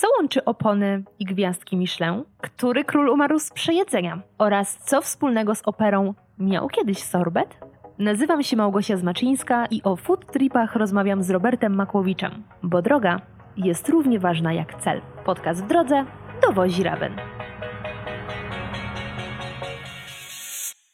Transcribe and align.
Co 0.00 0.06
łączy 0.18 0.44
opony 0.44 1.02
i 1.18 1.24
gwiazdki 1.24 1.76
Michelin? 1.76 2.24
Który 2.40 2.84
król 2.84 3.08
umarł 3.08 3.38
z 3.38 3.50
przejedzenia? 3.50 4.22
Oraz 4.38 4.76
co 4.76 5.02
wspólnego 5.02 5.54
z 5.54 5.62
operą 5.64 6.14
miał 6.38 6.68
kiedyś 6.68 6.98
sorbet? 6.98 7.58
Nazywam 7.98 8.42
się 8.42 8.56
Małgosia 8.56 8.96
Zmaczyńska 8.96 9.66
i 9.66 9.82
o 9.82 9.96
food 9.96 10.32
tripach 10.32 10.76
rozmawiam 10.76 11.22
z 11.22 11.30
Robertem 11.30 11.74
Makłowiczem, 11.74 12.42
bo 12.62 12.82
droga 12.82 13.20
jest 13.56 13.88
równie 13.88 14.18
ważna 14.18 14.52
jak 14.52 14.82
cel. 14.82 15.00
Podcast 15.24 15.64
w 15.64 15.66
drodze 15.66 16.04
dowozi 16.42 16.82
Raben. 16.82 17.16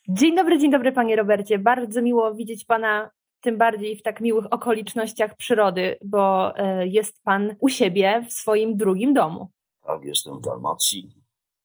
Dzień 0.08 0.36
dobry, 0.36 0.58
dzień 0.58 0.70
dobry 0.70 0.92
panie 0.92 1.16
Robercie. 1.16 1.58
Bardzo 1.58 2.02
miło 2.02 2.34
widzieć 2.34 2.64
pana 2.64 3.10
tym 3.40 3.58
bardziej 3.58 3.96
w 3.96 4.02
tak 4.02 4.20
miłych 4.20 4.52
okolicznościach 4.52 5.36
przyrody, 5.36 5.98
bo 6.04 6.56
e, 6.56 6.86
jest 6.86 7.22
Pan 7.24 7.56
u 7.60 7.68
siebie 7.68 8.24
w 8.28 8.32
swoim 8.32 8.76
drugim 8.76 9.14
domu. 9.14 9.50
Tak, 9.86 10.04
jestem 10.04 10.38
w 10.38 10.40
Dalmacji. 10.40 11.08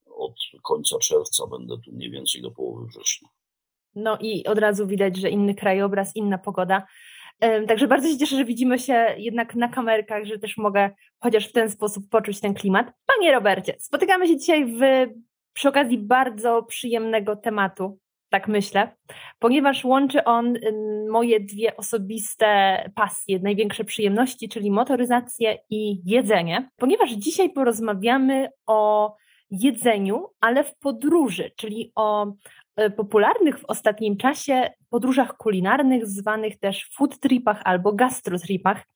Od 0.05 0.35
końca 0.63 0.97
czerwca 0.99 1.47
będę 1.47 1.75
tu 1.85 1.91
mniej 1.91 2.11
więcej 2.11 2.41
do 2.41 2.51
połowy 2.51 2.85
września. 2.87 3.29
No 3.95 4.17
i 4.21 4.45
od 4.45 4.59
razu 4.59 4.87
widać, 4.87 5.17
że 5.17 5.29
inny 5.29 5.55
krajobraz, 5.55 6.15
inna 6.15 6.37
pogoda. 6.37 6.87
Także 7.67 7.87
bardzo 7.87 8.07
się 8.07 8.17
cieszę, 8.17 8.35
że 8.35 8.45
widzimy 8.45 8.79
się 8.79 9.15
jednak 9.17 9.55
na 9.55 9.67
kamerkach, 9.67 10.25
że 10.25 10.39
też 10.39 10.57
mogę 10.57 10.89
chociaż 11.19 11.49
w 11.49 11.51
ten 11.51 11.69
sposób 11.69 12.09
poczuć 12.09 12.39
ten 12.39 12.53
klimat. 12.53 12.93
Panie 13.05 13.31
Robercie, 13.31 13.75
spotykamy 13.79 14.27
się 14.27 14.37
dzisiaj 14.37 14.65
w, 14.65 14.79
przy 15.53 15.69
okazji 15.69 15.97
bardzo 15.97 16.63
przyjemnego 16.63 17.35
tematu, 17.35 17.99
tak 18.31 18.47
myślę, 18.47 18.95
ponieważ 19.39 19.85
łączy 19.85 20.23
on 20.23 20.57
moje 21.09 21.39
dwie 21.39 21.77
osobiste 21.77 22.77
pasje, 22.95 23.39
największe 23.39 23.83
przyjemności, 23.83 24.49
czyli 24.49 24.71
motoryzację 24.71 25.57
i 25.69 26.01
jedzenie. 26.05 26.69
Ponieważ 26.77 27.11
dzisiaj 27.11 27.49
porozmawiamy 27.49 28.49
o 28.67 29.13
jedzeniu, 29.51 30.27
ale 30.41 30.63
w 30.63 30.75
podróży, 30.75 31.51
czyli 31.55 31.91
o 31.95 32.33
e, 32.75 32.89
popularnych 32.89 33.59
w 33.59 33.65
ostatnim 33.65 34.17
czasie 34.17 34.71
podróżach 34.89 35.37
kulinarnych, 35.37 36.07
zwanych 36.07 36.59
też 36.59 36.89
food 36.97 37.19
tripach 37.19 37.61
albo 37.65 37.93
gastrotripach. 37.93 38.87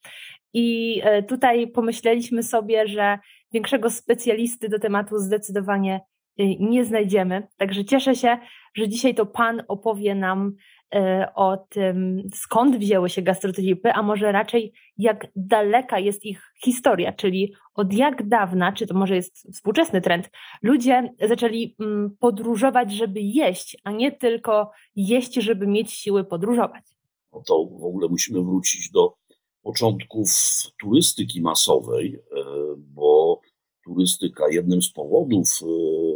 I 0.54 1.02
e, 1.04 1.24
tutaj 1.24 1.68
pomyśleliśmy 1.68 2.44
sobie, 2.44 2.88
że 2.88 3.20
większego 3.54 3.90
specjalisty 3.90 4.70
do 4.70 4.80
tematu 4.80 5.18
zdecydowanie 5.18 6.02
nie 6.60 6.86
znajdziemy. 6.86 7.48
Także 7.58 7.86
cieszę 7.86 8.16
się, 8.16 8.38
że 8.74 8.90
dzisiaj 8.90 9.16
to 9.16 9.26
Pan 9.26 9.64
opowie 9.68 10.16
nam 10.16 10.56
y, 10.96 11.00
o 11.36 11.58
tym, 11.58 12.24
skąd 12.34 12.78
wzięły 12.78 13.10
się 13.10 13.22
gastrotripy, 13.22 13.92
a 13.94 14.02
może 14.02 14.32
raczej 14.32 14.74
jak 14.98 15.28
daleka 15.36 16.00
jest 16.00 16.26
ich 16.26 16.54
historia, 16.64 17.14
czyli 17.14 17.54
od 17.74 17.94
jak 17.94 18.28
dawna, 18.28 18.74
czy 18.74 18.88
to 18.88 18.94
może 18.94 19.16
jest 19.16 19.48
współczesny 19.54 20.02
trend, 20.02 20.30
ludzie 20.62 21.14
zaczęli 21.30 21.76
mm, 21.80 22.18
podróżować, 22.20 22.92
żeby 22.92 23.22
jeść, 23.22 23.78
a 23.84 23.92
nie 23.92 24.12
tylko 24.12 24.72
jeść, 24.96 25.34
żeby 25.34 25.68
mieć 25.68 25.92
siły 25.92 26.24
podróżować. 26.24 26.84
No 27.34 27.42
to 27.48 27.66
w 27.66 27.86
ogóle 27.86 28.08
musimy 28.08 28.44
wrócić 28.44 28.92
do 28.92 29.14
początków 29.64 30.30
turystyki 30.80 31.42
masowej, 31.42 32.16
e, 32.16 32.44
bo 32.78 33.42
turystyka 33.86 34.44
jednym 34.52 34.82
z 34.82 34.90
powodów, 34.90 35.48
e, 35.62 35.66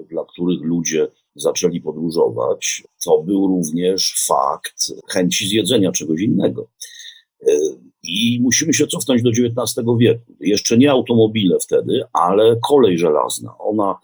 dla 0.08 0.26
których 0.26 0.62
ludzie 0.62 1.08
zaczęli 1.36 1.82
podróżować, 1.82 2.84
to 3.06 3.24
był 3.24 3.48
również 3.48 4.26
fakt 4.28 4.94
chęci 5.08 5.48
zjedzenia 5.48 5.92
czegoś 5.92 6.22
innego. 6.22 6.68
E, 7.48 7.52
I 8.04 8.40
musimy 8.42 8.74
się 8.74 8.88
cofnąć 8.88 9.22
do 9.24 9.30
XIX 9.30 9.86
wieku. 10.00 10.34
Jeszcze 10.40 10.78
nie 10.78 10.92
automobile 10.92 11.58
wtedy, 11.62 12.04
ale 12.14 12.60
kolej 12.68 12.98
żelazna. 12.98 13.58
Ona 13.60 14.00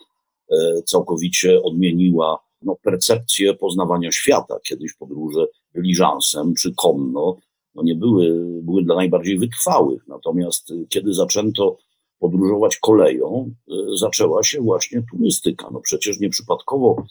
e, 0.51 0.81
całkowicie 0.85 1.61
odmieniła 1.63 2.39
no, 2.61 2.75
percepcję 2.83 3.53
poznawania 3.53 4.11
świata. 4.11 4.59
Kiedyś 4.63 4.93
podróże 4.93 5.45
dyliżansem 5.73 6.53
czy 6.53 6.73
konno 6.75 7.37
no, 7.75 7.83
nie 7.83 7.95
były, 7.95 8.33
były 8.61 8.83
dla 8.83 8.95
najbardziej 8.95 9.39
wytrwałych. 9.39 10.07
Natomiast 10.07 10.73
kiedy 10.89 11.13
zaczęto 11.13 11.77
podróżować 12.19 12.77
koleją, 12.77 13.51
y, 13.71 13.97
zaczęła 13.97 14.43
się 14.43 14.61
właśnie 14.61 15.03
turystyka. 15.11 15.69
No 15.73 15.79
przecież 15.79 16.19
nieprzypadkowo, 16.19 17.03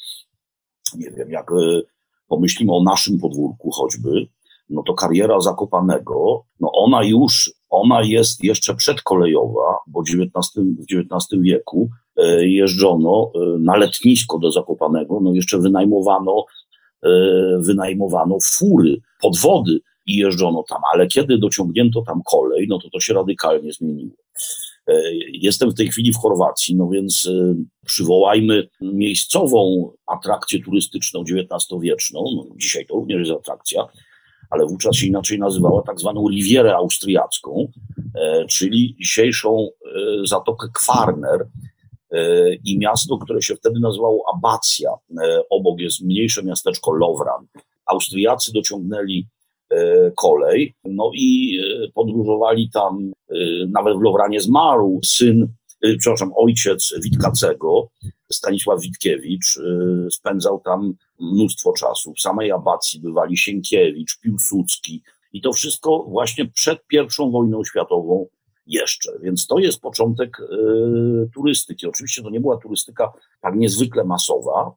nie 0.97 1.11
wiem, 1.11 1.31
jak 1.31 1.53
y, 1.53 1.83
pomyślimy 2.29 2.73
o 2.73 2.83
naszym 2.83 3.19
podwórku 3.19 3.71
choćby, 3.71 4.27
no 4.71 4.83
to 4.83 4.95
kariera 4.95 5.41
Zakopanego, 5.41 6.45
no 6.61 6.71
ona 6.73 7.05
już, 7.05 7.53
ona 7.71 8.03
jest 8.03 8.45
jeszcze 8.45 8.75
przedkolejowa, 8.75 9.77
bo 9.87 10.03
w 10.03 10.05
XIX, 10.05 10.67
w 10.79 10.85
XIX 10.93 11.43
wieku 11.43 11.89
y, 12.19 12.49
jeżdżono 12.49 13.33
na 13.59 13.77
letnisko 13.77 14.39
do 14.39 14.53
Zakopanego, 14.53 15.21
no 15.21 15.35
jeszcze 15.35 15.59
wynajmowano, 15.59 16.45
wynajmowano 17.61 18.39
fury, 18.59 18.97
podwody 19.23 19.81
i 20.07 20.17
jeżdżono 20.17 20.65
tam, 20.69 20.79
ale 20.93 21.07
kiedy 21.07 21.39
dociągnięto 21.39 22.03
tam 22.03 22.23
kolej, 22.25 22.67
no 22.69 22.79
to 22.79 22.91
to 22.91 23.01
się 23.01 23.15
radykalnie 23.15 23.73
zmieniło. 23.73 24.17
E, 24.89 25.03
jestem 25.33 25.71
w 25.71 25.75
tej 25.75 25.89
chwili 25.89 26.13
w 26.13 26.17
Chorwacji, 26.17 26.77
no 26.77 26.89
więc 26.89 27.29
e, 27.31 27.55
przywołajmy 27.87 28.69
miejscową 28.81 29.91
atrakcję 30.07 30.63
turystyczną 30.63 31.23
XIX-wieczną. 31.23 32.25
No, 32.37 32.47
dzisiaj 32.57 32.87
to 32.87 32.95
również 32.95 33.29
jest 33.29 33.41
atrakcja, 33.41 33.87
ale 34.51 34.67
wówczas 34.67 34.97
się 34.97 35.07
inaczej 35.07 35.39
nazywała 35.39 35.83
tak 35.83 36.01
zwaną 36.01 36.29
Rivierę 36.29 36.77
Austriacką, 36.77 37.69
e, 38.15 38.47
czyli 38.47 38.97
dzisiejszą 39.01 39.69
zatokę 40.25 40.69
Kwarner 40.75 41.49
i 42.65 42.79
miasto, 42.79 43.19
które 43.19 43.43
się 43.43 43.57
wtedy 43.57 43.81
nazywało 43.81 44.25
Abacja. 44.35 44.91
Obok 45.51 45.81
jest 45.81 46.01
mniejsze 46.01 46.43
miasteczko 46.43 46.93
Lowran. 46.93 47.47
Austriacy 47.87 48.53
dociągnęli 48.53 49.27
kolej. 50.17 50.75
No 50.85 51.11
i 51.15 51.59
e, 51.59 51.89
podróżowali 51.95 52.71
tam, 52.73 53.13
e, 53.31 53.35
nawet 53.69 53.99
w 53.99 54.01
Lowranie 54.01 54.41
zmarł 54.41 55.01
syn, 55.05 55.49
przepraszam, 55.99 56.33
ojciec 56.37 56.95
Witkacego, 57.03 57.89
Stanisław 58.33 58.81
Witkiewicz, 58.81 59.59
spędzał 60.11 60.61
tam 60.61 60.95
mnóstwo 61.21 61.73
czasu. 61.73 62.15
W 62.15 62.21
samej 62.21 62.53
abacji 62.53 63.01
bywali 63.01 63.37
Sienkiewicz, 63.37 64.19
Piłsudski 64.21 65.03
i 65.33 65.41
to 65.41 65.53
wszystko 65.53 66.05
właśnie 66.09 66.45
przed 66.45 66.87
pierwszą 66.87 67.31
wojną 67.31 67.65
światową 67.65 68.27
jeszcze. 68.67 69.13
Więc 69.23 69.47
to 69.47 69.59
jest 69.59 69.81
początek 69.81 70.37
turystyki. 71.35 71.87
Oczywiście 71.87 72.23
to 72.23 72.31
nie 72.31 72.41
była 72.41 72.57
turystyka 72.57 73.13
tak 73.41 73.57
niezwykle 73.57 74.05
masowa, 74.05 74.73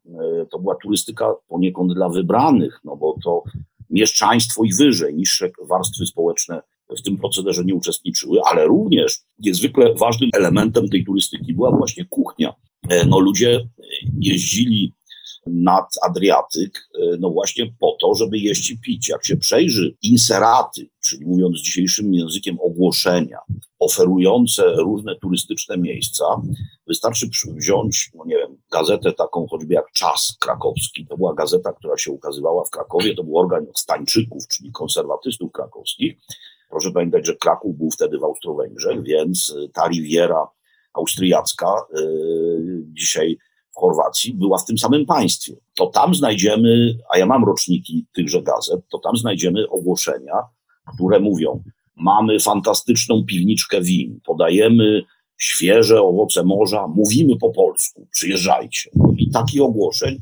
to 0.52 0.60
była 0.60 0.76
turystyka 0.76 1.34
poniekąd 1.48 1.94
dla 1.94 2.10
wybranych, 2.10 2.80
no 2.84 2.96
bo 2.96 3.16
to 3.24 3.44
mieszczaństwo 3.90 4.64
i 4.64 4.74
wyżej, 4.74 5.16
niższe 5.16 5.50
warstwy 5.70 6.06
społeczne 6.06 6.62
w 7.00 7.02
tym 7.02 7.18
procederze 7.18 7.66
nie 7.66 7.76
uczestniczyły, 7.76 8.40
ale 8.52 8.66
również 8.66 9.20
niezwykle 9.40 9.94
ważnym 9.94 10.30
elementem 10.34 10.90
tej 10.90 11.06
turystyki 11.06 11.54
była 11.54 11.72
właśnie 11.72 12.06
kuchnia. 12.06 12.54
E, 12.90 13.06
no, 13.06 13.20
ludzie 13.20 13.68
jeździli 14.20 14.94
nad 15.50 15.86
Adriatyk, 16.02 16.90
e, 16.96 17.18
no 17.20 17.30
właśnie 17.30 17.66
po 17.80 17.98
to, 18.02 18.16
żeby 18.16 18.38
jeść 18.38 18.72
i 18.72 18.80
pić. 18.80 19.10
Jak 19.10 19.26
się 19.26 19.38
przejrzy 19.38 19.96
inseraty, 20.02 20.90
czyli 21.00 21.26
mówiąc 21.26 21.62
dzisiejszym 21.62 22.14
językiem 22.14 22.58
ogłoszenia, 22.60 23.38
oferujące 23.80 24.76
różne 24.76 25.16
turystyczne 25.16 25.78
miejsca, 25.78 26.26
wystarczy 26.88 27.28
wziąć, 27.46 28.12
no 28.16 28.24
nie 28.26 28.36
wiem, 28.36 28.58
gazetę 28.72 29.14
taką 29.14 29.48
choćby 29.48 29.74
jak 29.74 29.92
Czas 29.92 30.38
Krakowski. 30.40 31.08
To 31.08 31.18
była 31.18 31.34
gazeta, 31.34 31.74
która 31.74 31.98
się 31.98 32.12
ukazywała 32.12 32.64
w 32.64 32.70
Krakowie, 32.70 33.16
to 33.16 33.24
był 33.24 33.38
organ 33.38 33.66
Stańczyków, 33.76 34.48
czyli 34.48 34.72
konserwatystów 34.72 35.52
krakowskich. 35.52 36.18
Proszę 36.70 36.92
pamiętać, 36.92 37.26
że 37.26 37.36
Kraków 37.36 37.78
był 37.78 37.92
wtedy 37.92 38.20
w 38.20 38.24
Austro-Węgrzech, 38.24 39.04
więc 39.04 39.56
ta 39.74 39.88
Riviera 39.88 40.48
austriacka 40.94 41.86
yy, 41.94 42.84
dzisiaj 42.94 43.38
Chorwacji 43.80 44.34
była 44.34 44.58
w 44.58 44.66
tym 44.66 44.78
samym 44.78 45.06
państwie. 45.06 45.54
To 45.78 45.88
tam 45.88 46.16
znajdziemy, 46.16 46.98
a 47.14 47.18
ja 47.18 47.26
mam 47.26 47.46
roczniki 47.46 48.06
tychże 48.14 48.42
gazet, 48.42 48.82
to 48.92 49.00
tam 49.00 49.18
znajdziemy 49.18 49.70
ogłoszenia, 49.70 50.34
które 50.96 51.20
mówią, 51.20 51.64
mamy 51.96 52.40
fantastyczną 52.40 53.26
piwniczkę 53.26 53.82
win, 53.82 54.20
podajemy 54.26 55.04
świeże 55.38 56.02
owoce 56.02 56.44
morza, 56.44 56.88
mówimy 56.88 57.38
po 57.38 57.50
polsku, 57.50 58.08
przyjeżdżajcie. 58.12 58.90
I 59.18 59.32
takich 59.32 59.62
ogłoszeń 59.62 60.22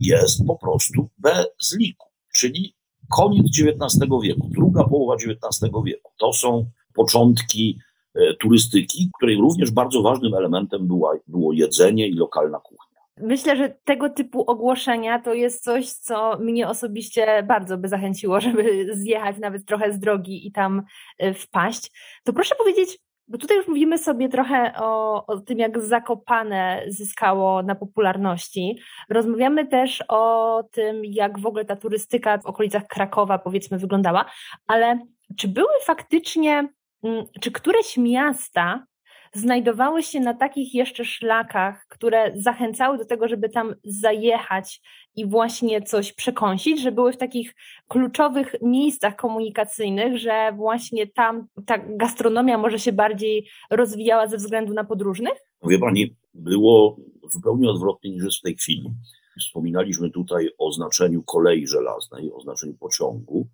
jest 0.00 0.46
po 0.46 0.56
prostu 0.56 1.08
bez 1.18 1.76
liku, 1.80 2.06
czyli 2.34 2.74
koniec 3.10 3.46
XIX 3.46 4.10
wieku, 4.22 4.48
druga 4.50 4.84
połowa 4.84 5.14
XIX 5.14 5.72
wieku. 5.84 6.10
To 6.18 6.32
są 6.32 6.70
początki 6.94 7.78
e, 8.14 8.34
turystyki, 8.34 9.10
której 9.16 9.36
również 9.36 9.70
bardzo 9.70 10.02
ważnym 10.02 10.34
elementem 10.34 10.86
była, 10.86 11.12
było 11.26 11.52
jedzenie 11.52 12.08
i 12.08 12.14
lokalna 12.14 12.58
kuchnia. 12.58 12.87
Myślę, 13.20 13.56
że 13.56 13.68
tego 13.84 14.08
typu 14.08 14.50
ogłoszenia 14.50 15.18
to 15.18 15.34
jest 15.34 15.64
coś, 15.64 15.90
co 15.90 16.38
mnie 16.38 16.68
osobiście 16.68 17.42
bardzo 17.42 17.78
by 17.78 17.88
zachęciło, 17.88 18.40
żeby 18.50 18.96
zjechać 18.96 19.38
nawet 19.38 19.66
trochę 19.66 19.92
z 19.92 19.98
drogi 19.98 20.46
i 20.46 20.52
tam 20.52 20.82
e, 21.18 21.34
wpaść. 21.34 21.90
To 22.24 22.32
proszę 22.32 22.54
powiedzieć, 22.54 22.98
Bo 23.28 23.38
tutaj 23.38 23.56
już 23.56 23.68
mówimy 23.68 23.98
sobie 23.98 24.28
trochę 24.28 24.72
o, 24.76 25.26
o, 25.26 25.40
tym, 25.40 25.58
jak 25.58 25.80
Zakopane 25.80 26.82
zyskało 26.88 27.62
na 27.62 27.74
popularności. 27.74 28.78
Rozmawiamy 29.10 29.66
też 29.66 30.04
o 30.08 30.62
tym, 30.72 31.04
jak 31.04 31.38
w 31.38 31.46
ogóle 31.46 31.64
ta 31.64 31.76
turystyka 31.76 32.38
w 32.38 32.46
okolicach 32.46 32.86
Krakowa, 32.86 33.38
powiedzmy, 33.38 33.78
wyglądała, 33.78 34.24
ale 34.66 34.98
czy 35.36 35.48
były 35.48 35.72
faktycznie, 35.84 36.68
mm, 37.02 37.24
czy 37.40 37.52
któreś 37.52 37.96
miasta 37.96 38.86
znajdowały 39.34 40.02
się 40.02 40.20
na 40.20 40.34
takich 40.34 40.74
jeszcze 40.74 41.04
szlakach, 41.04 41.86
które 41.88 42.32
zachęcały 42.36 42.98
do 42.98 43.04
tego, 43.04 43.28
żeby 43.28 43.48
tam 43.48 43.74
zajechać 43.84 44.80
i 45.16 45.26
właśnie 45.26 45.82
coś 45.82 46.12
przekąsić, 46.12 46.82
że 46.82 46.92
były 46.92 47.12
w 47.12 47.16
takich 47.16 47.54
kluczowych 47.88 48.54
miejscach 48.62 49.16
komunikacyjnych, 49.16 50.18
że 50.18 50.52
właśnie 50.56 51.06
tam 51.06 51.46
ta 51.66 51.78
gastronomia 51.78 52.58
może 52.58 52.78
się 52.78 52.92
bardziej 52.92 53.48
rozwijała 53.70 54.26
ze 54.26 54.36
względu 54.36 54.74
na 54.74 54.84
podróżnych? 54.84 55.34
Wie 55.68 55.78
Pani, 55.78 56.16
było 56.34 56.96
zupełnie 57.30 57.70
odwrotnie 57.70 58.10
niż 58.10 58.24
jest 58.24 58.38
w 58.38 58.42
tej 58.42 58.56
chwili. 58.56 58.90
Wspominaliśmy 59.40 60.10
tutaj 60.10 60.50
o 60.58 60.72
znaczeniu 60.72 61.22
kolei 61.22 61.66
żelaznej, 61.66 62.32
o 62.32 62.40
znaczeniu 62.40 62.74
pociągu 62.74 63.48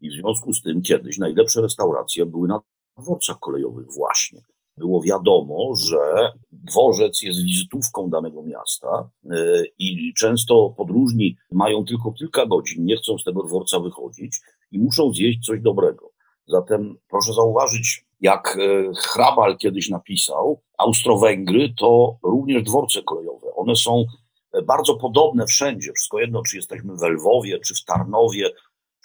i 0.00 0.10
w 0.10 0.12
związku 0.12 0.52
z 0.52 0.62
tym 0.62 0.82
kiedyś 0.82 1.18
najlepsze 1.18 1.60
restauracje 1.60 2.26
były 2.26 2.48
na 2.48 2.60
dworcach 2.98 3.38
kolejowych 3.38 3.86
właśnie 3.96 4.40
było 4.76 5.02
wiadomo, 5.02 5.74
że 5.74 6.32
dworzec 6.52 7.22
jest 7.22 7.42
wizytówką 7.42 8.10
danego 8.10 8.42
miasta 8.42 9.10
e, 9.30 9.62
i 9.78 10.14
często 10.18 10.74
podróżni 10.76 11.36
mają 11.52 11.84
tylko 11.84 12.12
kilka 12.12 12.46
godzin, 12.46 12.84
nie 12.84 12.96
chcą 12.96 13.18
z 13.18 13.24
tego 13.24 13.42
dworca 13.42 13.80
wychodzić 13.80 14.40
i 14.70 14.78
muszą 14.78 15.12
zjeść 15.12 15.46
coś 15.46 15.60
dobrego. 15.60 16.10
Zatem 16.46 16.96
proszę 17.08 17.32
zauważyć, 17.32 18.06
jak 18.20 18.58
e, 18.60 18.92
Hrabal 18.96 19.56
kiedyś 19.56 19.88
napisał, 19.88 20.62
Austro-Węgry 20.78 21.74
to 21.78 22.18
również 22.22 22.62
dworce 22.62 23.02
kolejowe. 23.02 23.46
One 23.54 23.76
są 23.76 24.04
e, 24.52 24.62
bardzo 24.62 24.96
podobne 24.96 25.46
wszędzie. 25.46 25.92
Wszystko 25.92 26.20
jedno, 26.20 26.42
czy 26.42 26.56
jesteśmy 26.56 26.96
w 26.96 27.02
Lwowie, 27.02 27.58
czy 27.58 27.74
w 27.74 27.84
Tarnowie, 27.84 28.50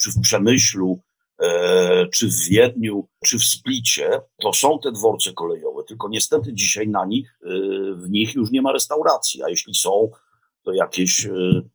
czy 0.01 0.11
w 0.11 0.21
Przemyślu, 0.21 0.99
czy 2.13 2.27
w 2.27 2.49
Wiedniu, 2.49 3.07
czy 3.25 3.39
w 3.39 3.43
Splicie, 3.43 4.21
to 4.41 4.53
są 4.53 4.79
te 4.79 4.91
dworce 4.91 5.33
kolejowe, 5.33 5.83
tylko 5.83 6.09
niestety 6.09 6.53
dzisiaj 6.53 6.87
na 6.87 7.05
nich, 7.05 7.39
e, 7.43 7.49
w 7.95 8.09
nich 8.09 8.35
już 8.35 8.51
nie 8.51 8.61
ma 8.61 8.71
restauracji, 8.71 9.43
a 9.43 9.49
jeśli 9.49 9.75
są, 9.75 10.09
to 10.63 10.73
jakieś 10.73 11.25
e, 11.25 11.31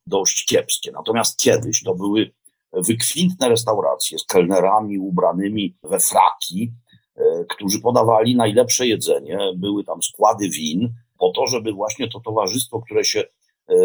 dość 0.07 0.47
kiepskie. 0.47 0.93
Natomiast 0.93 1.39
kiedyś 1.39 1.83
to 1.83 1.95
były 1.95 2.31
wykwintne 2.73 3.49
restauracje 3.49 4.19
z 4.19 4.25
kelnerami 4.25 4.99
ubranymi 4.99 5.77
we 5.83 6.01
fraki, 6.01 6.73
którzy 7.49 7.81
podawali 7.81 8.37
najlepsze 8.37 8.87
jedzenie, 8.87 9.39
były 9.57 9.85
tam 9.85 10.03
składy 10.03 10.49
win, 10.49 10.95
po 11.19 11.31
to, 11.31 11.47
żeby 11.47 11.73
właśnie 11.73 12.09
to 12.09 12.21
towarzystwo, 12.21 12.81
które 12.81 13.05
się 13.05 13.25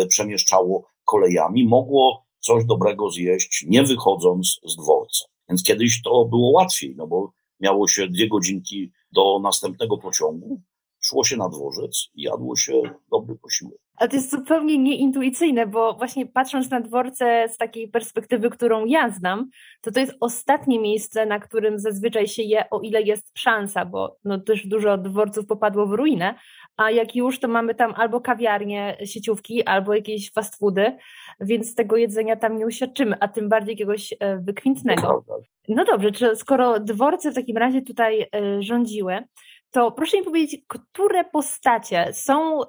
przemieszczało 0.10 0.88
kolejami, 1.06 1.68
mogło 1.68 2.26
coś 2.40 2.66
dobrego 2.66 3.10
zjeść, 3.10 3.66
nie 3.68 3.84
wychodząc 3.84 4.60
z 4.66 4.76
dworca. 4.76 5.26
Więc 5.52 5.64
kiedyś 5.64 6.02
to 6.02 6.26
było 6.26 6.52
łatwiej, 6.52 6.96
no 6.98 7.08
bo 7.08 7.34
miało 7.60 7.88
się 7.88 8.08
dwie 8.08 8.30
godzinki 8.30 8.92
do 9.12 9.40
następnego 9.44 9.98
pociągu, 9.98 10.62
szło 11.02 11.24
się 11.24 11.38
na 11.38 11.50
dworzec 11.50 12.08
i 12.16 12.22
jadło 12.22 12.56
się 12.56 12.82
dobry 13.12 13.36
posiłek. 13.36 13.78
Ale 13.96 14.10
to 14.10 14.16
jest 14.16 14.32
zupełnie 14.32 14.78
nieintuicyjne, 14.78 15.68
bo 15.68 15.94
właśnie 15.94 16.26
patrząc 16.26 16.70
na 16.70 16.82
dworce 16.82 17.46
z 17.54 17.58
takiej 17.58 17.88
perspektywy, 17.88 18.50
którą 18.50 18.86
ja 18.86 19.10
znam, 19.10 19.50
to 19.82 19.92
to 19.92 20.00
jest 20.00 20.16
ostatnie 20.20 20.80
miejsce, 20.80 21.26
na 21.26 21.40
którym 21.40 21.80
zazwyczaj 21.80 22.28
się 22.28 22.44
je, 22.44 22.70
o 22.70 22.80
ile 22.80 23.02
jest 23.02 23.32
szansa, 23.38 23.86
bo 23.86 24.18
no 24.26 24.40
też 24.40 24.68
dużo 24.68 24.98
dworców 24.98 25.46
popadło 25.46 25.86
w 25.88 25.92
ruinę, 25.94 26.36
a 26.78 26.92
jak 26.92 27.16
już, 27.16 27.40
to 27.40 27.48
mamy 27.48 27.76
tam 27.76 27.94
albo 27.96 28.22
kawiarnie, 28.22 28.98
sieciówki, 29.06 29.64
albo 29.64 29.94
jakieś 29.94 30.32
fast 30.32 30.60
foody, 30.60 30.98
więc 31.40 31.76
tego 31.76 31.98
jedzenia 31.98 32.36
tam 32.36 32.58
nie 32.58 32.66
uświadczymy, 32.66 33.16
a 33.20 33.28
tym 33.28 33.50
bardziej 33.50 33.74
jakiegoś 33.74 34.14
e, 34.20 34.38
wykwintnego. 34.38 35.26
No 35.68 35.86
dobrze, 35.86 36.12
czy 36.12 36.36
skoro 36.36 36.80
dworce 36.80 37.32
w 37.32 37.36
takim 37.36 37.58
razie 37.58 37.82
tutaj 37.82 38.22
e, 38.22 38.28
rządziły, 38.64 39.24
to 39.72 39.92
proszę 39.92 40.18
mi 40.18 40.24
powiedzieć, 40.24 40.62
które 40.68 41.26
postacie 41.26 42.10
są 42.14 42.60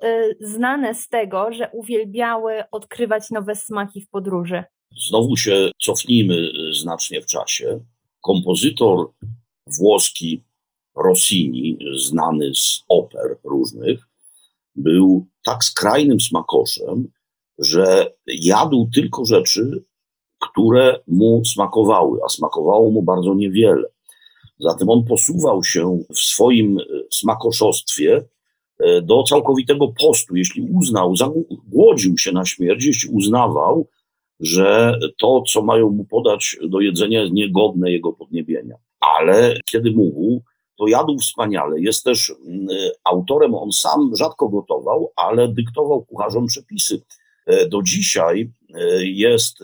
znane 0.41 0.95
z 0.95 1.09
tego, 1.09 1.53
że 1.53 1.71
uwielbiały 1.73 2.65
odkrywać 2.71 3.31
nowe 3.31 3.55
smaki 3.55 4.01
w 4.01 4.09
podróży? 4.09 4.65
Znowu 5.09 5.37
się 5.37 5.71
cofnijmy 5.83 6.37
znacznie 6.73 7.23
w 7.23 7.27
czasie. 7.27 7.81
Kompozytor 8.21 9.11
włoski 9.79 10.43
Rossini, 10.97 11.79
znany 11.97 12.55
z 12.55 12.85
oper 12.89 13.39
różnych, 13.45 14.09
był 14.75 15.27
tak 15.45 15.65
skrajnym 15.65 16.21
smakoszem, 16.21 17.09
że 17.59 18.13
jadł 18.27 18.91
tylko 18.95 19.25
rzeczy, 19.25 19.85
które 20.41 21.01
mu 21.09 21.43
smakowały, 21.45 22.19
a 22.27 22.29
smakowało 22.29 22.91
mu 22.91 23.03
bardzo 23.03 23.35
niewiele. 23.35 23.89
Zatem 24.59 24.91
on 24.91 25.05
posuwał 25.05 25.65
się 25.65 25.99
w 26.15 26.19
swoim 26.19 26.79
smakoszostwie 27.11 28.25
e, 28.79 29.03
do 29.03 29.23
całkowitego 29.23 29.89
postu. 29.89 30.37
Jeśli 30.37 30.63
uznał, 30.63 31.17
zagłodził 31.17 32.19
się 32.19 32.33
na 32.33 32.45
śmierć, 32.45 32.85
jeśli 32.85 33.11
uznawał, 33.11 33.89
że 34.41 34.99
to, 35.21 35.43
co 35.43 35.63
mają 35.63 35.91
mu 35.91 36.05
podać 36.05 36.57
do 36.69 36.81
jedzenia, 36.81 37.21
jest 37.21 37.33
niegodne 37.33 37.91
jego 37.91 38.13
podniebienia. 38.13 38.77
Ale 39.01 39.57
kiedy 39.71 39.91
mógł, 39.91 40.43
to 40.83 40.89
jadł 40.89 41.19
wspaniale. 41.19 41.81
Jest 41.81 42.05
też 42.05 42.31
e, 42.31 42.35
autorem, 43.05 43.55
on 43.55 43.73
sam 43.73 44.11
rzadko 44.17 44.49
gotował, 44.49 45.13
ale 45.17 45.49
dyktował 45.49 46.05
kucharzom 46.05 46.47
przepisy. 46.47 47.03
Do 47.71 47.83
dzisiaj 47.83 48.51
jest 49.01 49.59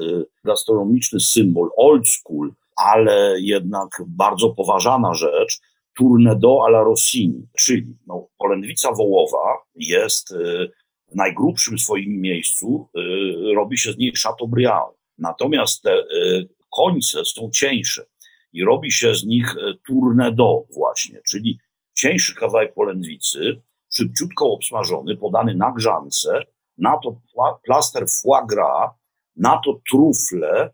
gastronomiczny 0.45 1.21
symbol 1.21 1.71
old 1.77 2.09
school, 2.09 2.53
ale 2.77 3.41
jednak 3.41 3.89
bardzo 4.07 4.51
poważana 4.51 5.15
rzecz, 5.15 5.61
Tournedo 5.99 6.65
alla 6.67 6.83
Rossini, 6.83 7.47
czyli 7.59 7.87
no, 8.07 8.29
polędwica 8.39 8.93
wołowa 8.93 9.59
jest 9.75 10.31
y, 10.31 10.71
w 11.13 11.15
najgrubszym 11.15 11.79
swoim 11.79 12.21
miejscu, 12.21 12.89
y, 12.99 13.55
robi 13.55 13.79
się 13.79 13.93
z 13.93 13.99
niej 13.99 14.13
Chateaubriand. 14.23 14.97
Natomiast 15.19 15.83
te 15.83 15.99
y, 15.99 16.49
końce 16.71 17.25
są 17.25 17.51
cieńsze 17.55 18.07
i 18.53 18.65
robi 18.65 18.93
się 18.93 19.15
z 19.15 19.25
nich 19.25 19.55
Tournedo 19.87 20.65
właśnie, 20.75 21.21
czyli 21.31 21.59
cieńszy 21.95 22.35
kawałek 22.35 22.75
polędwicy, 22.75 23.63
szybciutko 23.91 24.53
obsmażony, 24.53 25.17
podany 25.17 25.55
na 25.55 25.73
grzance, 25.73 26.43
na 26.79 26.99
to 27.03 27.21
plaster 27.65 28.05
foie 28.09 28.47
gras, 28.49 28.91
na 29.37 29.61
to 29.65 29.81
trufle, 29.91 30.71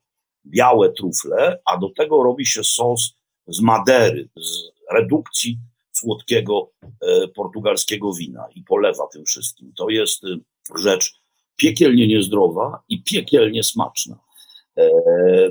białe 0.47 0.93
trufle, 0.93 1.59
a 1.65 1.77
do 1.77 1.91
tego 1.97 2.23
robi 2.23 2.47
się 2.47 2.65
sos 2.65 3.15
z 3.47 3.61
madery, 3.61 4.29
z 4.37 4.63
redukcji 4.93 5.59
słodkiego 5.93 6.71
e, 6.83 7.29
portugalskiego 7.29 8.13
wina 8.13 8.47
i 8.55 8.63
polewa 8.63 9.07
tym 9.13 9.25
wszystkim. 9.25 9.73
To 9.77 9.89
jest 9.89 10.25
e, 10.25 10.29
rzecz 10.79 11.21
piekielnie 11.57 12.07
niezdrowa 12.09 12.83
i 12.89 13.03
piekielnie 13.03 13.65
smaczna. 13.65 14.19
E, 14.77 14.91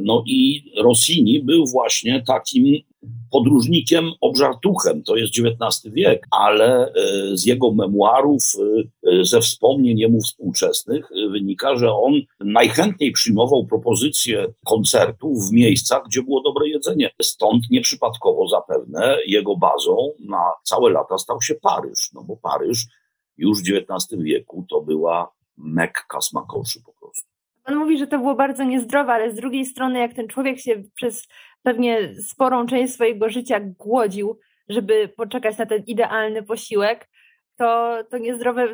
no 0.01 0.24
i 0.27 0.72
Rossini 0.77 1.44
był 1.44 1.65
właśnie 1.72 2.24
takim 2.27 2.65
podróżnikiem 3.32 4.12
obżartuchem, 4.22 5.03
to 5.03 5.15
jest 5.15 5.34
XIX 5.38 5.94
wiek, 5.94 6.27
ale 6.32 6.88
e, 6.88 6.94
z 7.38 7.46
jego 7.46 7.74
memuarów, 7.74 8.44
e, 9.03 9.25
ze 9.25 9.42
wspomnień 9.42 10.00
jemu 10.00 10.22
współczesnych 10.22 11.10
wynika, 11.32 11.75
że 11.75 11.92
on 11.92 12.13
najchętniej 12.39 13.12
przyjmował 13.12 13.65
propozycje 13.65 14.53
koncertów 14.65 15.50
w 15.50 15.53
miejscach, 15.53 16.03
gdzie 16.08 16.24
było 16.24 16.42
dobre 16.42 16.68
jedzenie. 16.68 17.10
Stąd 17.22 17.63
nieprzypadkowo 17.72 18.48
zapewne 18.48 19.18
jego 19.27 19.58
bazą 19.58 19.98
na 20.20 20.44
całe 20.63 20.92
lata 20.92 21.18
stał 21.18 21.42
się 21.42 21.56
Paryż, 21.56 22.10
no 22.13 22.24
bo 22.24 22.38
Paryż 22.38 22.86
już 23.38 23.60
w 23.60 23.63
XIX 23.68 24.24
wieku 24.24 24.65
to 24.70 24.82
była 24.82 25.32
mekka 25.58 26.22
smakoszy 26.22 26.80
po 26.86 26.94
prostu. 26.94 27.32
On 27.65 27.75
mówi, 27.75 27.98
że 27.98 28.08
to 28.08 28.17
było 28.17 28.36
bardzo 28.36 28.63
niezdrowe, 28.63 29.13
ale 29.13 29.32
z 29.32 29.36
drugiej 29.36 29.65
strony, 29.65 30.00
jak 30.00 30.13
ten 30.13 30.27
człowiek 30.27 30.60
się 30.60 30.84
przez 30.96 31.27
pewnie 31.63 32.15
sporą 32.24 32.67
część 32.67 32.93
swojego 32.93 33.29
życia 33.29 33.60
głodził, 33.60 34.39
żeby 34.70 35.08
poczekać 35.08 35.58
na 35.58 35.65
ten 35.65 35.84
idealny 35.88 36.43
posiłek, 36.43 37.10
to, 37.58 37.98
to 38.12 38.17
niezdrowe 38.17 38.67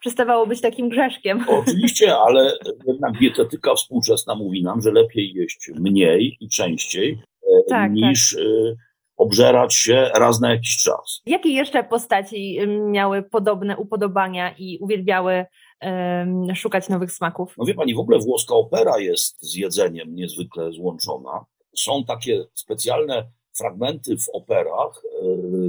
przestawało 0.00 0.46
być 0.46 0.60
takim 0.60 0.88
grzeszkiem. 0.88 1.44
Oczywiście, 1.62 2.16
ale 2.16 2.52
jednak 2.86 3.18
dietetyka 3.18 3.74
współczesna 3.74 4.34
mówi 4.34 4.62
nam, 4.62 4.80
że 4.80 4.92
lepiej 4.92 5.32
jeść 5.34 5.70
mniej 5.74 6.36
i 6.40 6.48
częściej 6.48 7.18
e, 7.42 7.68
tak, 7.68 7.92
niż 7.92 8.36
tak. 8.36 8.44
obżerać 9.16 9.74
się 9.74 10.10
raz 10.14 10.40
na 10.40 10.50
jakiś 10.50 10.82
czas. 10.82 11.22
Jakie 11.26 11.48
jeszcze 11.48 11.84
postaci 11.84 12.58
miały 12.66 13.22
podobne 13.22 13.76
upodobania 13.76 14.54
i 14.58 14.78
uwielbiały 14.80 15.46
szukać 16.54 16.88
nowych 16.88 17.12
smaków? 17.12 17.54
No 17.58 17.64
wie 17.64 17.74
pani, 17.74 17.94
w 17.94 17.98
ogóle 17.98 18.18
włoska 18.18 18.54
opera 18.54 18.98
jest 18.98 19.42
z 19.42 19.54
jedzeniem 19.54 20.14
niezwykle 20.14 20.72
złączona 20.72 21.44
są 21.76 22.04
takie 22.04 22.44
specjalne 22.54 23.30
fragmenty 23.58 24.16
w 24.16 24.28
operach, 24.32 25.02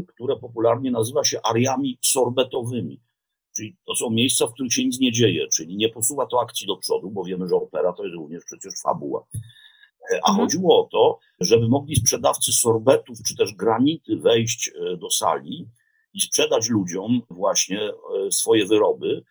które 0.07 0.35
popularnie 0.35 0.91
nazywa 0.91 1.23
się 1.23 1.39
ariami 1.43 1.97
sorbetowymi. 2.01 3.01
Czyli 3.55 3.77
to 3.85 3.95
są 3.95 4.09
miejsca, 4.09 4.47
w 4.47 4.53
których 4.53 4.73
się 4.73 4.85
nic 4.85 4.99
nie 4.99 5.11
dzieje, 5.11 5.47
czyli 5.47 5.77
nie 5.77 5.89
posuwa 5.89 6.25
to 6.25 6.41
akcji 6.41 6.67
do 6.67 6.77
przodu, 6.77 7.11
bo 7.11 7.23
wiemy, 7.23 7.47
że 7.47 7.55
opera 7.55 7.93
to 7.93 8.03
jest 8.03 8.15
również 8.15 8.43
przecież 8.45 8.73
fabuła. 8.83 9.25
A 10.23 10.29
mhm. 10.31 10.37
chodziło 10.37 10.85
o 10.85 10.87
to, 10.91 11.19
żeby 11.39 11.67
mogli 11.67 11.95
sprzedawcy 11.95 12.51
sorbetów 12.51 13.17
czy 13.27 13.35
też 13.35 13.53
granity 13.53 14.17
wejść 14.17 14.71
do 14.97 15.09
sali 15.09 15.69
i 16.13 16.21
sprzedać 16.21 16.69
ludziom 16.69 17.21
właśnie 17.29 17.91
swoje 18.31 18.65
wyroby 18.65 19.23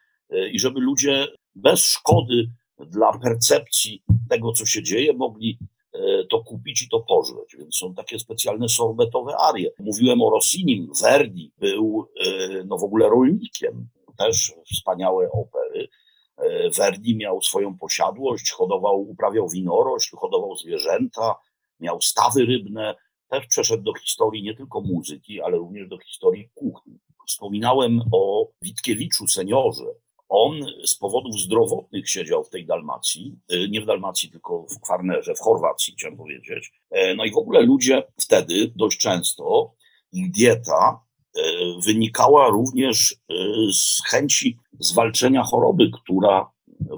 i 0.52 0.58
żeby 0.58 0.80
ludzie 0.80 1.26
bez 1.54 1.85
szkody 1.85 2.50
dla 2.87 3.18
percepcji 3.18 4.02
tego, 4.30 4.52
co 4.52 4.66
się 4.66 4.82
dzieje, 4.82 5.12
mogli 5.12 5.58
e, 5.94 6.25
to 6.30 6.44
kupić 6.44 6.82
i 6.82 6.88
to 6.88 7.00
pożyć. 7.00 7.56
Więc 7.58 7.76
są 7.76 7.94
takie 7.94 8.18
specjalne 8.18 8.68
sorbetowe 8.68 9.37
arie. 9.37 9.70
Mówiłem 9.78 10.23
o 10.23 10.30
Rossinim. 10.30 10.92
Verdi 11.02 11.52
był 11.58 12.08
e, 12.26 12.64
no 12.64 12.78
w 12.78 12.85
ogóle 12.85 13.08
rolnikiem. 13.08 13.88
Też 14.18 14.52
wspaniałe 14.75 15.30
opery. 15.30 15.88
E, 16.37 16.70
Verdi 16.70 17.16
miał 17.16 17.42
swoją 17.42 17.78
posiadłość, 17.78 18.50
hodował, 18.50 19.00
uprawiał 19.00 19.49
winorośl, 19.49 20.16
hodował 20.16 20.56
zwierzęta, 20.56 21.35
miał 21.80 22.00
stawy 22.00 22.44
rybne. 22.44 22.94
Też 23.28 23.47
przeszedł 23.47 23.82
do 23.82 23.94
historii 23.94 24.42
nie 24.42 24.54
tylko 24.54 24.80
muzyki, 24.80 25.40
ale 25.40 25.56
również 25.56 25.88
do 25.88 25.99
historii 25.99 26.50
kuchni. 26.54 26.99
Wspominałem 27.26 28.00
o 28.12 28.49
Witkiewiczu, 28.62 29.26
seniorze, 29.26 29.85
on 30.28 30.61
z 30.85 30.94
powodów 30.94 31.40
zdrowotnych 31.40 32.11
siedział 32.11 32.44
w 32.44 32.50
tej 32.50 32.66
Dalmacji, 32.66 33.37
y, 33.52 33.68
nie 33.70 33.80
w 33.80 33.87
Dalmacji, 33.87 34.30
tylko 34.30 34.66
w 34.76 34.80
Kwarnerze, 34.80 35.35
w 35.35 35.40
Chorwacji, 35.40 35.94
chciałem 35.94 36.16
powiedzieć. 36.16 36.73
E, 36.90 37.14
no 37.14 37.25
i 37.25 37.32
w 37.32 37.37
ogóle 37.37 37.62
ludzie 37.62 38.02
wtedy 38.20 38.73
dość 38.76 38.99
często, 38.99 39.75
ich 40.12 40.30
dieta 40.30 41.00
e, 41.37 41.40
wynikała 41.87 42.49
również 42.49 43.12
e, 43.12 43.35
z 43.73 44.02
chęci 44.11 44.58
zwalczenia 44.80 45.42
choroby, 45.42 45.90
która 46.02 46.50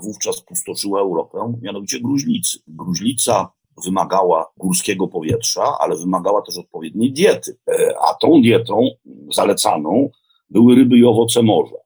wówczas 0.03 0.41
pustoczyła 0.41 1.01
Europę, 1.01 1.55
mianowicie 1.63 2.01
gruźlicy. 2.01 2.59
Gruźlica 2.67 3.53
wymagała 3.85 4.47
górskiego 4.57 5.09
powietrza, 5.09 5.77
ale 5.81 5.97
wymagała 5.97 6.43
też 6.43 6.59
odpowiedniej 6.59 7.13
diety. 7.13 7.59
A 8.09 8.15
tą 8.15 8.43
dietą 8.43 8.89
zalecaną 9.35 10.11
były 10.51 10.75
ryby 10.75 10.99
i 10.99 11.05
owoce 11.05 11.43
morza. 11.43 11.77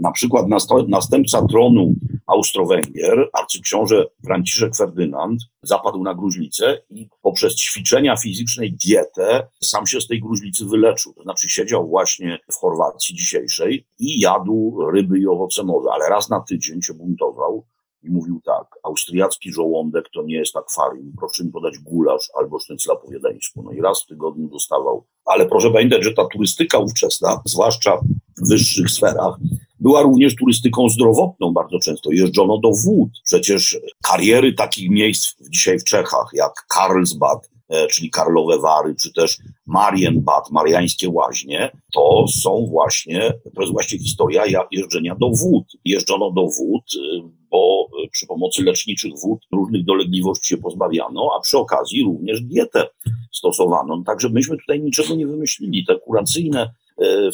Na 0.00 0.12
przykład 0.12 0.46
następca 0.88 1.46
tronu 1.46 1.94
Austro-Węgier, 2.26 3.28
arcyksiąże 3.32 4.06
Franciszek 4.24 4.76
Ferdynand, 4.76 5.40
zapadł 5.62 6.02
na 6.02 6.14
gruźlicę 6.14 6.78
i 6.90 7.08
poprzez 7.22 7.54
ćwiczenia 7.54 8.16
fizyczne 8.16 8.66
i 8.66 8.72
dietę 8.72 9.48
sam 9.62 9.86
się 9.86 10.00
z 10.00 10.06
tej 10.06 10.20
gruźlicy 10.20 10.64
wyleczył. 10.64 11.14
To 11.14 11.22
znaczy 11.22 11.48
siedział 11.48 11.88
właśnie 11.88 12.38
w 12.52 12.54
Chorwacji 12.54 13.14
dzisiejszej 13.14 13.86
i 13.98 14.20
jadł 14.20 14.86
ryby 14.92 15.18
i 15.18 15.26
owoce 15.26 15.64
morza, 15.64 15.90
ale 15.92 16.08
raz 16.08 16.30
na 16.30 16.40
tydzień 16.40 16.82
się 16.82 16.94
buntował 16.94 17.64
i 18.02 18.10
mówił 18.10 18.40
tak, 18.44 18.66
austriacki 18.82 19.52
żołądek 19.52 20.04
to 20.14 20.22
nie 20.22 20.36
jest 20.36 20.56
akwarium, 20.56 21.12
proszę 21.18 21.44
mi 21.44 21.50
podać 21.50 21.78
gulasz 21.78 22.30
albo 22.38 22.58
sznycla 22.58 22.96
po 22.96 23.08
wiedeńsku. 23.08 23.62
No 23.62 23.72
i 23.72 23.80
raz 23.80 24.02
w 24.02 24.06
tygodniu 24.06 24.48
dostawał. 24.48 25.04
Ale 25.24 25.46
proszę 25.46 25.70
pamiętać, 25.70 26.04
że 26.04 26.12
ta 26.12 26.26
turystyka 26.26 26.78
ówczesna, 26.78 27.40
zwłaszcza 27.44 28.00
w 28.36 28.48
wyższych 28.48 28.90
sferach, 28.90 29.38
była 29.80 30.02
również 30.02 30.36
turystyką 30.36 30.88
zdrowotną 30.88 31.52
bardzo 31.52 31.78
często. 31.78 32.12
Jeżdżono 32.12 32.58
do 32.58 32.70
wód. 32.84 33.10
Przecież 33.24 33.78
kariery 34.02 34.52
takich 34.52 34.90
miejsc 34.90 35.34
dzisiaj 35.50 35.78
w 35.78 35.84
Czechach, 35.84 36.30
jak 36.32 36.52
Karlsbad, 36.68 37.50
e, 37.68 37.86
czyli 37.86 38.10
Karlowe 38.10 38.58
Wary, 38.58 38.94
czy 39.02 39.12
też 39.12 39.38
Marienbad, 39.66 40.50
Mariańskie 40.50 41.08
Łaźnie, 41.08 41.70
to 41.94 42.24
są 42.42 42.66
właśnie, 42.70 43.32
to 43.54 43.60
jest 43.60 43.72
właśnie 43.72 43.98
historia 43.98 44.42
jeżdżenia 44.72 45.14
do 45.14 45.30
wód. 45.30 45.64
Jeżdżono 45.84 46.30
do 46.30 46.42
wód, 46.42 46.84
y, 46.94 47.22
bo 47.50 47.88
y, 48.04 48.08
przy 48.12 48.26
pomocy 48.26 48.62
leczniczych 48.62 49.12
wód 49.22 49.40
różnych 49.52 49.84
dolegliwości 49.84 50.48
się 50.48 50.56
pozbawiano, 50.56 51.30
a 51.38 51.40
przy 51.40 51.58
okazji 51.58 52.04
również 52.04 52.40
dietę 52.42 52.88
stosowano. 53.32 54.02
Także 54.06 54.28
myśmy 54.28 54.56
tutaj 54.56 54.80
niczego 54.80 55.14
nie 55.14 55.26
wymyślili. 55.26 55.84
Te 55.86 55.98
kuracyjne 55.98 56.70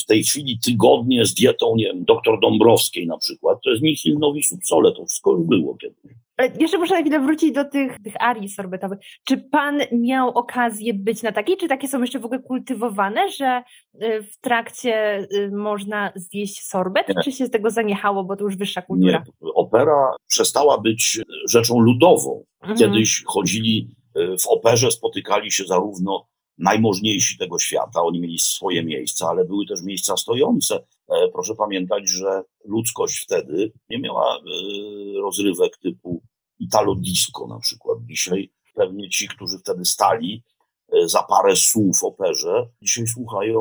w 0.01 0.05
tej 0.07 0.23
chwili 0.23 0.59
tygodnie 0.65 1.27
z 1.27 1.35
dietą, 1.35 1.77
nie 1.77 1.85
wiem, 1.85 2.05
doktor 2.05 2.41
Dąbrowskiej 2.41 3.07
na 3.07 3.19
przykład, 3.19 3.59
to 3.65 3.71
jest 3.71 3.83
nihil 3.83 4.19
novi 4.19 4.43
subsole, 4.43 4.93
to 4.93 5.07
wszystko 5.07 5.33
już 5.33 5.47
było 5.47 5.77
kiedyś. 5.77 6.13
Jeszcze 6.61 6.79
muszę 6.79 6.95
na 6.95 7.01
chwilę 7.01 7.21
wrócić 7.21 7.53
do 7.53 7.65
tych, 7.65 8.03
tych 8.03 8.23
arii 8.23 8.49
sorbetowych. 8.49 8.99
Czy 9.25 9.37
pan 9.37 9.81
miał 9.93 10.29
okazję 10.29 10.95
być 10.95 11.23
na 11.23 11.33
takiej, 11.33 11.57
czy 11.57 11.69
takie 11.69 11.89
są 11.89 12.01
jeszcze 12.01 12.19
w 12.19 12.25
ogóle 12.25 12.41
kultywowane, 12.41 13.31
że 13.31 13.63
y, 14.03 14.23
w 14.23 14.41
trakcie 14.41 15.27
można 15.53 16.13
zjeść 16.15 16.63
sorbet, 16.63 17.09
nie. 17.09 17.23
czy 17.25 17.33
się 17.33 17.47
z 17.47 17.51
tego 17.51 17.71
zaniechało, 17.71 18.25
bo 18.25 18.37
to 18.37 18.45
już 18.45 18.57
wyższa 18.57 18.83
kultura? 18.83 19.25
Nie. 19.43 19.53
Opera 19.55 20.17
przestała 20.27 20.81
być 20.81 21.21
rzeczą 21.49 21.81
ludową. 21.81 22.45
Mhm. 22.61 22.79
Kiedyś 22.79 23.23
chodzili 23.27 23.95
w 24.15 24.47
operze, 24.49 24.91
spotykali 24.91 25.53
się 25.53 25.65
zarówno 25.65 26.27
najmożniejsi 26.59 27.39
tego 27.39 27.59
świata, 27.59 28.03
oni 28.03 28.21
mieli 28.21 28.39
swoje 28.39 28.85
miejsca, 28.85 29.29
ale 29.29 29.45
były 29.45 29.67
też 29.67 29.83
miejsca 29.83 30.17
stojące. 30.17 30.75
E, 31.09 31.29
proszę 31.33 31.55
pamiętać, 31.55 32.11
że 32.11 32.43
ludzkość 32.65 33.25
wtedy 33.25 33.73
nie 33.91 33.99
miała 33.99 34.37
e, 34.37 34.41
rozrywek 35.21 35.79
typu 35.83 36.23
Italo 36.59 36.95
Disco 36.95 37.47
na 37.47 37.59
przykład. 37.59 37.99
Dzisiaj 38.11 38.53
pewnie 38.75 39.09
ci, 39.09 39.29
którzy 39.29 39.59
wtedy 39.59 39.85
stali 39.85 40.45
e, 40.93 41.09
za 41.09 41.23
parę 41.23 41.57
słów 41.57 42.01
w 42.01 42.05
operze, 42.05 42.69
dzisiaj 42.83 43.07
słuchają 43.07 43.61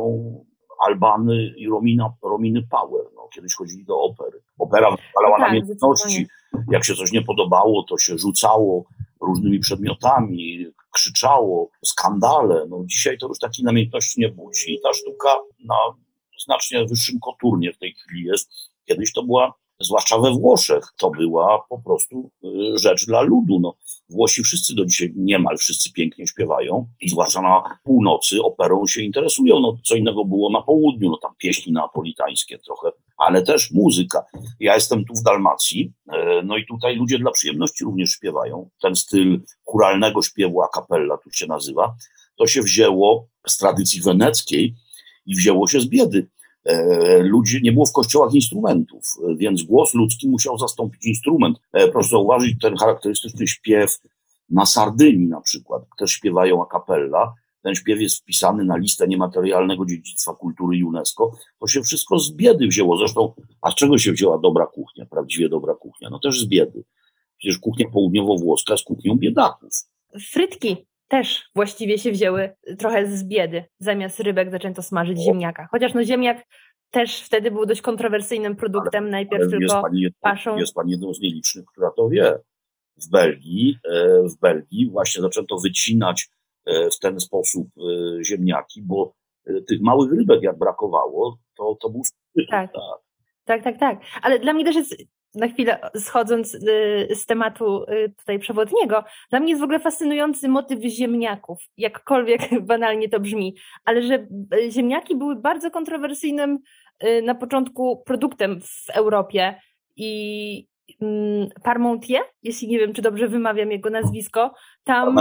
Albany 0.87 1.53
i 1.57 1.67
Romina, 1.69 2.13
Rominy 2.23 2.67
Power. 2.69 3.05
No, 3.15 3.27
kiedyś 3.35 3.53
chodzili 3.55 3.85
do 3.85 4.01
opery. 4.01 4.41
Opera 4.59 4.91
wypalała 4.91 5.37
tak, 5.37 5.47
namiętności. 5.47 6.27
Jak 6.71 6.83
się 6.83 6.95
coś 6.95 7.11
nie 7.11 7.21
podobało, 7.21 7.83
to 7.89 7.97
się 7.97 8.17
rzucało 8.17 8.85
różnymi 9.21 9.59
przedmiotami, 9.59 10.65
krzyczało, 10.93 11.69
skandale. 11.85 12.65
No, 12.69 12.83
dzisiaj 12.85 13.17
to 13.17 13.27
już 13.27 13.39
takiej 13.39 13.65
namiętności 13.65 14.19
nie 14.21 14.29
budzi. 14.29 14.79
Ta 14.83 14.93
sztuka 14.93 15.35
na 15.65 15.75
znacznie 16.45 16.85
wyższym 16.85 17.19
koturnie 17.19 17.73
w 17.73 17.77
tej 17.77 17.93
chwili 17.93 18.23
jest. 18.23 18.49
Kiedyś 18.85 19.13
to 19.13 19.23
była 19.23 19.53
zwłaszcza 19.83 20.19
we 20.19 20.31
Włoszech, 20.31 20.83
to 20.97 21.11
była 21.11 21.65
po 21.69 21.81
prostu 21.81 22.31
y, 22.43 22.77
rzecz 22.77 23.05
dla 23.05 23.21
ludu. 23.21 23.59
No, 23.59 23.75
Włosi 24.09 24.43
wszyscy 24.43 24.75
do 24.75 24.85
dzisiaj, 24.85 25.13
niemal 25.15 25.57
wszyscy 25.57 25.91
pięknie 25.91 26.27
śpiewają 26.27 26.87
i 27.01 27.09
zwłaszcza 27.09 27.41
na 27.41 27.79
północy 27.83 28.41
operą 28.43 28.87
się 28.87 29.01
interesują. 29.01 29.59
No, 29.59 29.77
co 29.83 29.95
innego 29.95 30.25
było 30.25 30.49
na 30.49 30.61
południu, 30.61 31.09
no 31.09 31.17
tam 31.17 31.31
pieśni 31.37 31.73
napolitańskie 31.73 32.59
trochę, 32.59 32.91
ale 33.17 33.43
też 33.43 33.71
muzyka. 33.71 34.25
Ja 34.59 34.75
jestem 34.75 35.05
tu 35.05 35.13
w 35.13 35.23
Dalmacji, 35.23 35.93
e, 36.13 36.41
no 36.45 36.57
i 36.57 36.65
tutaj 36.65 36.95
ludzie 36.95 37.19
dla 37.19 37.31
przyjemności 37.31 37.83
również 37.83 38.09
śpiewają. 38.09 38.69
Ten 38.81 38.95
styl 38.95 39.41
churalnego 39.63 40.21
śpiewu 40.21 40.61
a 40.61 40.67
cappella 40.67 41.17
tu 41.17 41.31
się 41.31 41.47
nazywa. 41.47 41.95
To 42.37 42.47
się 42.47 42.61
wzięło 42.61 43.27
z 43.47 43.57
tradycji 43.57 44.01
weneckiej 44.01 44.75
i 45.25 45.35
wzięło 45.35 45.67
się 45.67 45.79
z 45.79 45.87
biedy. 45.87 46.29
E, 46.65 47.19
ludzi, 47.23 47.59
nie 47.63 47.71
było 47.71 47.85
w 47.85 47.91
kościołach 47.91 48.33
instrumentów, 48.33 49.03
więc 49.37 49.63
głos 49.63 49.93
ludzki 49.93 50.29
musiał 50.29 50.57
zastąpić 50.57 51.05
instrument. 51.05 51.57
E, 51.73 51.87
proszę 51.87 52.09
zauważyć 52.09 52.59
ten 52.61 52.75
charakterystyczny 52.77 53.47
śpiew 53.47 53.97
na 54.49 54.65
Sardynii 54.65 55.27
na 55.27 55.41
przykład, 55.41 55.83
też 55.97 56.11
śpiewają 56.11 56.63
a 56.63 56.65
cappella. 56.65 57.33
Ten 57.61 57.75
śpiew 57.75 58.01
jest 58.01 58.19
wpisany 58.19 58.65
na 58.65 58.77
listę 58.77 59.07
niematerialnego 59.07 59.85
dziedzictwa 59.85 60.33
kultury 60.35 60.85
UNESCO. 60.85 61.31
To 61.59 61.67
się 61.67 61.81
wszystko 61.81 62.19
z 62.19 62.31
biedy 62.31 62.67
wzięło. 62.67 62.97
Zresztą, 62.97 63.33
a 63.61 63.71
z 63.71 63.75
czego 63.75 63.97
się 63.97 64.11
wzięła 64.11 64.37
dobra 64.37 64.65
kuchnia, 64.67 65.05
prawdziwie 65.05 65.49
dobra 65.49 65.75
kuchnia? 65.75 66.09
No 66.09 66.19
też 66.19 66.39
z 66.39 66.45
biedy. 66.45 66.83
Przecież 67.37 67.57
kuchnia 67.57 67.85
południowo-włoska 67.89 68.73
jest 68.73 68.83
kuchnią 68.83 69.15
biedaków. 69.15 69.71
Frytki 70.31 70.77
też 71.13 71.49
właściwie 71.55 71.97
się 71.97 72.11
wzięły 72.11 72.55
trochę 72.79 73.05
z 73.05 73.23
biedy. 73.23 73.63
Zamiast 73.79 74.19
rybek 74.19 74.51
zaczęto 74.51 74.81
smażyć 74.81 75.19
ziemniaka. 75.19 75.67
Chociaż 75.71 75.93
no 75.93 76.03
ziemniak 76.03 76.43
też 76.91 77.21
wtedy 77.21 77.51
był 77.51 77.65
dość 77.65 77.81
kontrowersyjnym 77.81 78.55
produktem. 78.55 79.03
Ale, 79.03 79.11
Najpierw 79.11 79.41
ale 79.41 79.49
tylko 79.49 79.63
jest 79.63 79.75
pani, 79.75 80.01
jedną, 80.01 80.19
paszą. 80.21 80.57
jest 80.57 80.73
pani 80.73 80.91
jedną 80.91 81.13
z 81.13 81.19
nielicznych, 81.19 81.65
która 81.65 81.91
to 81.91 82.09
wie. 82.09 82.35
W 82.97 83.09
Belgii, 83.09 83.77
e, 83.91 84.21
w 84.29 84.39
Belgii 84.39 84.89
właśnie 84.89 85.21
zaczęto 85.21 85.57
wycinać 85.57 86.29
e, 86.65 86.89
w 86.89 86.99
ten 86.99 87.19
sposób 87.19 87.67
e, 87.77 88.23
ziemniaki, 88.23 88.81
bo 88.81 89.13
tych 89.67 89.81
małych 89.81 90.11
rybek 90.11 90.43
jak 90.43 90.57
brakowało, 90.57 91.37
to, 91.57 91.77
to 91.81 91.89
był 91.89 92.01
tak. 92.49 92.71
tak. 92.73 92.81
Tak, 93.45 93.63
tak, 93.63 93.79
tak. 93.79 93.99
Ale 94.21 94.39
dla 94.39 94.53
mnie 94.53 94.65
też 94.65 94.75
jest 94.75 94.95
na 95.35 95.47
chwilę 95.47 95.79
schodząc 95.95 96.53
y, 96.53 96.59
z 97.15 97.25
tematu 97.25 97.83
y, 97.83 98.13
tutaj 98.17 98.39
przewodniego, 98.39 99.03
dla 99.29 99.39
mnie 99.39 99.49
jest 99.49 99.61
w 99.61 99.63
ogóle 99.63 99.79
fascynujący 99.79 100.49
motyw 100.49 100.83
ziemniaków, 100.83 101.59
jakkolwiek 101.77 102.41
banalnie 102.61 103.09
to 103.09 103.19
brzmi, 103.19 103.55
ale 103.85 104.01
że 104.01 104.27
y, 104.55 104.71
ziemniaki 104.71 105.15
były 105.15 105.35
bardzo 105.35 105.71
kontrowersyjnym 105.71 106.59
na 107.23 107.35
początku 107.35 108.03
produktem 108.05 108.61
w 108.61 108.89
Europie 108.89 109.55
i 109.95 110.67
mm, 111.01 111.49
Parmentier, 111.63 112.21
jeśli 112.43 112.67
nie 112.67 112.79
wiem, 112.79 112.93
czy 112.93 113.01
dobrze 113.01 113.27
wymawiam 113.27 113.71
jego 113.71 113.89
nazwisko, 113.89 114.53
tam 114.83 115.15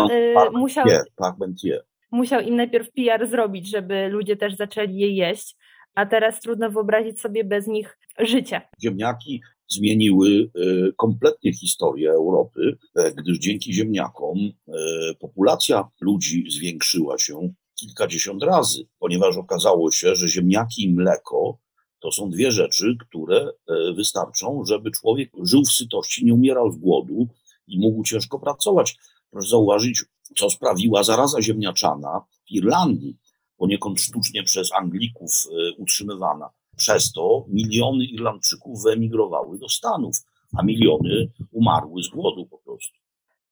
musiał... 0.52 0.87
Parmentier. 1.16 1.83
musiał 2.11 2.40
im 2.40 2.57
najpierw 2.57 2.92
PR 2.92 3.26
zrobić, 3.26 3.71
żeby 3.71 4.09
ludzie 4.09 4.37
też 4.37 4.57
zaczęli 4.57 4.97
je 4.97 5.14
jeść, 5.14 5.57
a 5.95 6.07
teraz 6.07 6.40
trudno 6.40 6.71
wyobrazić 6.71 7.21
sobie 7.21 7.45
bez 7.45 7.66
nich 7.66 7.99
życie. 8.19 8.61
Ziemniaki 8.83 9.42
zmieniły 9.69 10.50
e, 10.54 10.92
kompletnie 10.97 11.52
historię 11.52 12.11
Europy, 12.11 12.78
e, 12.97 13.12
gdyż 13.12 13.38
dzięki 13.38 13.75
ziemniakom 13.75 14.38
e, 14.38 14.73
populacja 15.14 15.88
ludzi 16.00 16.45
zwiększyła 16.50 17.19
się 17.19 17.54
kilkadziesiąt 17.75 18.42
razy, 18.42 18.87
ponieważ 18.99 19.37
okazało 19.37 19.90
się, 19.90 20.14
że 20.14 20.28
ziemniaki 20.28 20.85
i 20.85 20.95
mleko 20.95 21.59
to 22.00 22.12
są 22.12 22.31
dwie 22.31 22.52
rzeczy, 22.52 22.97
które 23.00 23.52
wystarczą, 23.97 24.64
żeby 24.64 24.90
człowiek 24.90 25.31
żył 25.42 25.62
w 25.64 25.73
sytości, 25.73 26.25
nie 26.25 26.35
umierał 26.35 26.73
z 26.73 26.76
głodu 26.76 27.28
i 27.66 27.78
mógł 27.78 28.04
ciężko 28.04 28.38
pracować. 28.38 28.97
Proszę 29.31 29.49
zauważyć, 29.49 30.04
co 30.37 30.50
sprawiła 30.50 31.02
zaraza 31.02 31.42
ziemniaczana 31.42 32.21
w 32.49 32.50
Irlandii, 32.50 33.19
poniekąd 33.57 34.00
sztucznie 34.00 34.42
przez 34.42 34.73
Anglików 34.73 35.31
utrzymywana. 35.78 36.50
Przez 36.76 37.12
to 37.12 37.45
miliony 37.49 38.05
Irlandczyków 38.05 38.83
wyemigrowały 38.83 39.59
do 39.59 39.69
Stanów, 39.69 40.17
a 40.59 40.62
miliony 40.62 41.29
umarły 41.52 42.02
z 42.02 42.09
głodu 42.09 42.47
po 42.47 42.59
prostu. 42.59 42.99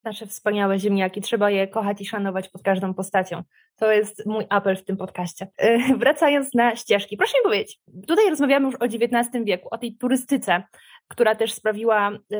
Nasze 0.05 0.27
wspaniałe 0.27 0.79
ziemniaki, 0.79 1.21
trzeba 1.21 1.51
je 1.51 1.69
kochać 1.69 2.01
i 2.01 2.07
szanować 2.07 2.49
pod 2.49 2.63
każdą 2.63 2.95
postacią. 2.95 3.43
To 3.77 3.93
jest 3.93 4.27
mój 4.27 4.45
apel 4.49 4.77
w 4.77 4.85
tym 4.85 4.97
podcaście. 4.97 5.49
Yy, 5.63 5.97
wracając 5.99 6.55
na 6.55 6.77
ścieżki, 6.77 7.17
proszę 7.17 7.39
mi 7.39 7.45
powiedzieć, 7.45 7.81
tutaj 8.09 8.31
rozmawiamy 8.31 8.67
już 8.67 8.75
o 8.75 8.85
XIX 8.85 9.45
wieku, 9.45 9.69
o 9.71 9.79
tej 9.79 9.97
turystyce, 9.97 10.63
która 11.09 11.35
też 11.35 11.53
sprawiła, 11.53 12.11
yy, 12.11 12.39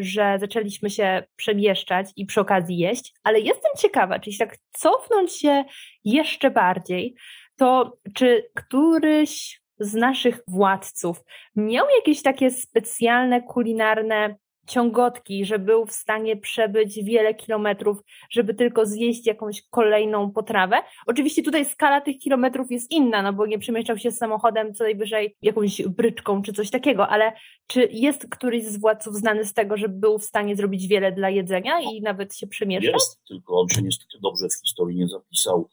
że 0.00 0.36
zaczęliśmy 0.40 0.90
się 0.90 1.22
przemieszczać 1.36 2.10
i 2.16 2.26
przy 2.26 2.40
okazji 2.40 2.78
jeść, 2.78 3.14
ale 3.22 3.40
jestem 3.40 3.72
ciekawa, 3.78 4.18
czy 4.18 4.38
tak 4.38 4.56
cofnąć 4.70 5.32
się 5.32 5.64
jeszcze 6.04 6.50
bardziej, 6.50 7.14
to 7.56 7.98
czy 8.14 8.50
któryś 8.54 9.61
z 9.84 9.94
naszych 9.94 10.40
władców 10.48 11.24
miał 11.56 11.86
jakieś 11.98 12.22
takie 12.22 12.50
specjalne 12.50 13.42
kulinarne 13.42 14.36
ciągotki, 14.66 15.44
że 15.44 15.58
był 15.58 15.86
w 15.86 15.92
stanie 15.92 16.36
przebyć 16.36 17.04
wiele 17.04 17.34
kilometrów, 17.34 17.98
żeby 18.30 18.54
tylko 18.54 18.86
zjeść 18.86 19.26
jakąś 19.26 19.62
kolejną 19.70 20.30
potrawę. 20.30 20.76
Oczywiście 21.06 21.42
tutaj 21.42 21.64
skala 21.64 22.00
tych 22.00 22.18
kilometrów 22.18 22.70
jest 22.70 22.90
inna, 22.90 23.22
no 23.22 23.32
bo 23.32 23.46
nie 23.46 23.58
przemieszczał 23.58 23.98
się 23.98 24.12
samochodem 24.12 24.74
co 24.74 24.84
najwyżej 24.84 25.36
jakąś 25.42 25.82
bryczką 25.82 26.42
czy 26.42 26.52
coś 26.52 26.70
takiego, 26.70 27.08
ale 27.08 27.32
czy 27.66 27.88
jest 27.92 28.26
któryś 28.30 28.64
z 28.64 28.80
władców 28.80 29.16
znany 29.16 29.44
z 29.44 29.52
tego, 29.52 29.76
że 29.76 29.88
był 29.88 30.18
w 30.18 30.24
stanie 30.24 30.56
zrobić 30.56 30.86
wiele 30.86 31.12
dla 31.12 31.30
jedzenia 31.30 31.80
i 31.80 32.02
nawet 32.02 32.36
się 32.36 32.46
przemieszczał? 32.46 32.92
Jest, 32.92 33.24
tylko 33.28 33.60
on 33.60 33.68
się 33.68 33.82
niestety 33.82 34.18
dobrze 34.22 34.48
w 34.48 34.66
historii 34.66 34.98
nie 34.98 35.08
zapisał, 35.08 35.68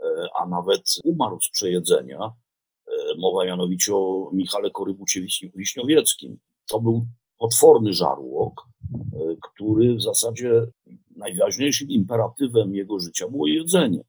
e, 0.00 0.04
a 0.40 0.46
nawet 0.46 0.82
umarł 1.04 1.40
z 1.40 1.50
przejedzenia 1.50 2.32
Mowa 3.18 3.44
mianowicie 3.44 3.94
o 3.94 4.30
Michale 4.32 4.70
Korybucie 4.70 5.20
Wiśniowieckim. 5.54 6.38
To 6.68 6.80
był 6.80 7.06
potworny 7.38 7.92
żarłok, 7.92 8.68
e, 8.94 9.36
który 9.42 9.94
w 9.94 10.02
zasadzie 10.02 10.66
najważniejszym 11.16 11.88
imperatywem 11.88 12.74
jego 12.74 12.98
życia 12.98 13.28
było 13.28 13.46
jedzenie. 13.46 14.00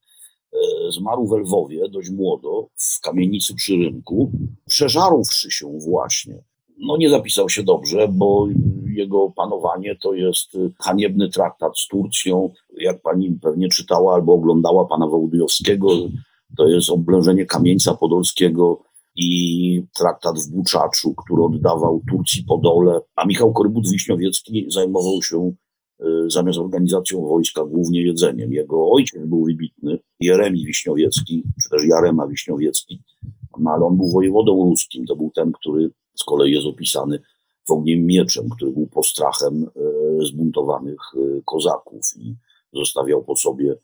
E, 0.53 0.57
zmarł 0.91 1.27
w 1.27 1.31
Lwowie 1.31 1.89
dość 1.89 2.09
młodo, 2.09 2.67
w 2.75 3.01
kamienicy 3.01 3.55
przy 3.55 3.73
rynku, 3.73 4.31
przeżarłszy 4.67 5.51
się 5.51 5.79
właśnie. 5.79 6.43
No 6.77 6.97
nie 6.97 7.09
zapisał 7.09 7.49
się 7.49 7.63
dobrze, 7.63 8.07
bo 8.07 8.47
jego 8.85 9.31
panowanie 9.35 9.95
to 10.01 10.13
jest 10.13 10.57
haniebny 10.79 11.29
traktat 11.29 11.79
z 11.79 11.87
Turcją. 11.87 12.49
Jak 12.77 13.01
pani 13.01 13.39
pewnie 13.41 13.69
czytała 13.69 14.13
albo 14.13 14.33
oglądała 14.33 14.85
pana 14.85 15.07
Wołodyjowskiego, 15.07 15.87
to 16.57 16.67
jest 16.67 16.89
oblężenie 16.89 17.45
Kamieńca 17.45 17.93
Podolskiego 17.93 18.83
i 19.15 19.83
traktat 19.97 20.39
w 20.39 20.51
Buczaczu, 20.51 21.13
który 21.15 21.43
oddawał 21.43 22.03
Turcji 22.09 22.43
Podole, 22.43 22.99
a 23.15 23.25
Michał 23.25 23.53
Korbut-Wiśniowiecki 23.53 24.65
zajmował 24.71 25.21
się 25.21 25.53
y, 26.01 26.29
zamiast 26.29 26.59
organizacją 26.59 27.21
wojska 27.21 27.65
głównie 27.65 28.01
jedzeniem. 28.01 28.53
Jego 28.53 28.91
ojciec 28.91 29.25
był 29.25 29.43
wybitny, 29.43 29.99
Jeremi 30.19 30.65
Wiśniowiecki, 30.65 31.43
czy 31.63 31.69
też 31.69 31.81
Jarema 31.87 32.27
Wiśniowiecki, 32.27 33.03
no, 33.59 33.71
ale 33.71 33.85
on 33.85 33.97
był 33.97 34.11
wojewodą 34.11 34.63
ruskim. 34.63 35.05
To 35.05 35.15
był 35.15 35.31
ten, 35.35 35.51
który 35.51 35.91
z 36.15 36.23
kolei 36.23 36.51
jest 36.51 36.67
opisany 36.67 37.19
w 37.67 37.71
ogniem 37.71 38.05
mieczem, 38.05 38.49
który 38.49 38.71
był 38.71 38.87
postrachem 38.87 39.63
y, 39.63 40.25
zbuntowanych 40.25 40.99
y, 41.15 41.41
kozaków 41.45 42.01
i 42.17 42.35
zostawiał 42.73 43.23
po 43.23 43.35
sobie 43.35 43.75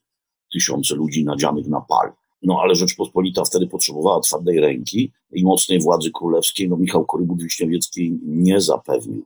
tysiące 0.53 0.95
ludzi 0.95 1.25
nadzianych 1.25 1.67
na 1.67 1.81
pal. 1.81 2.11
No 2.41 2.59
ale 2.61 2.75
Rzeczpospolita 2.75 3.43
wtedy 3.45 3.67
potrzebowała 3.67 4.19
twardej 4.19 4.59
ręki 4.59 5.11
i 5.31 5.43
mocnej 5.43 5.79
władzy 5.79 6.11
królewskiej. 6.11 6.69
No 6.69 6.77
Michał 6.77 7.05
Korybut-Wiśniowiecki 7.05 8.19
nie 8.23 8.61
zapewnił. 8.61 9.25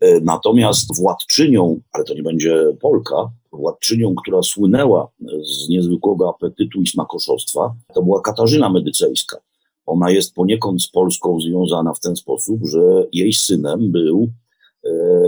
E, 0.00 0.20
natomiast 0.20 0.96
władczynią, 0.96 1.80
ale 1.92 2.04
to 2.04 2.14
nie 2.14 2.22
będzie 2.22 2.76
Polka, 2.80 3.30
władczynią, 3.52 4.14
która 4.14 4.42
słynęła 4.42 5.08
z 5.42 5.68
niezwykłego 5.68 6.28
apetytu 6.28 6.82
i 6.82 6.86
smakoszostwa, 6.86 7.74
to 7.94 8.02
była 8.02 8.20
Katarzyna 8.20 8.70
Medycejska. 8.70 9.38
Ona 9.86 10.10
jest 10.10 10.34
poniekąd 10.34 10.82
z 10.82 10.88
Polską 10.88 11.40
związana 11.40 11.94
w 11.94 12.00
ten 12.00 12.16
sposób, 12.16 12.60
że 12.66 13.06
jej 13.12 13.32
synem 13.32 13.92
był 13.92 14.28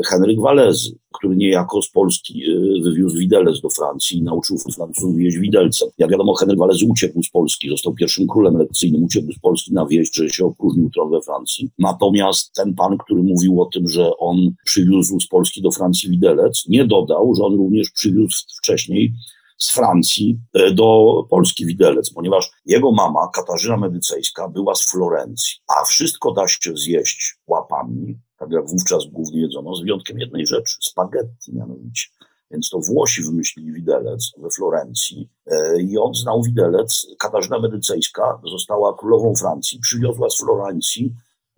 Henryk 0.06 0.40
Walezy, 0.40 0.98
który 1.12 1.36
niejako 1.36 1.82
z 1.82 1.90
Polski 1.90 2.42
e, 2.44 2.82
wywiózł 2.82 3.18
widelec 3.18 3.60
do 3.60 3.70
Francji 3.70 4.18
i 4.18 4.22
nauczył 4.22 4.56
Francuzów 4.74 5.20
jeść 5.20 5.38
widelcem. 5.38 5.88
Jak 5.98 6.10
wiadomo, 6.10 6.34
Henryk 6.34 6.58
Walezy 6.58 6.86
uciekł 6.90 7.22
z 7.22 7.30
Polski, 7.30 7.68
został 7.68 7.94
pierwszym 7.94 8.26
królem 8.26 8.56
lekcyjnym, 8.56 9.04
uciekł 9.04 9.32
z 9.32 9.38
Polski 9.38 9.74
na 9.74 9.86
wieść, 9.86 10.16
że 10.16 10.28
się 10.28 10.46
opróżnił 10.46 10.90
tron 10.90 11.10
we 11.10 11.22
Francji. 11.22 11.70
Natomiast 11.78 12.52
ten 12.52 12.74
pan, 12.74 12.98
który 12.98 13.22
mówił 13.22 13.62
o 13.62 13.66
tym, 13.66 13.88
że 13.88 14.16
on 14.18 14.36
przywiózł 14.64 15.20
z 15.20 15.28
Polski 15.28 15.62
do 15.62 15.70
Francji 15.70 16.10
widelec, 16.10 16.64
nie 16.68 16.86
dodał, 16.86 17.34
że 17.34 17.44
on 17.44 17.54
również 17.54 17.90
przywiózł 17.90 18.36
wcześniej 18.58 19.12
z 19.56 19.72
Francji 19.72 20.40
e, 20.54 20.70
do 20.70 21.22
Polski 21.30 21.66
widelec, 21.66 22.12
ponieważ 22.12 22.50
jego 22.64 22.92
mama, 22.92 23.28
Katarzyna 23.34 23.76
Medycejska, 23.76 24.48
była 24.48 24.74
z 24.74 24.90
Florencji, 24.90 25.56
a 25.78 25.84
wszystko 25.84 26.32
da 26.32 26.48
się 26.48 26.76
zjeść 26.76 27.38
łapami, 27.46 28.18
tak 28.38 28.50
jak 28.50 28.68
wówczas 28.68 29.06
głównie 29.06 29.40
jedzono, 29.40 29.74
z 29.74 29.82
wyjątkiem 29.82 30.18
jednej 30.18 30.46
rzeczy, 30.46 30.74
spaghetti 30.80 31.54
mianowicie. 31.54 32.08
Więc 32.50 32.70
to 32.70 32.80
Włosi 32.80 33.22
wymyślili 33.22 33.72
widelec 33.72 34.32
we 34.38 34.50
Florencji 34.50 35.30
e, 35.46 35.82
i 35.82 35.98
on 35.98 36.14
znał 36.14 36.42
widelec. 36.42 37.06
Katarzyna 37.18 37.58
Medycejska 37.58 38.40
została 38.50 38.96
królową 38.96 39.34
Francji, 39.34 39.80
przywiozła 39.80 40.30
z 40.30 40.38
Florencji 40.38 41.14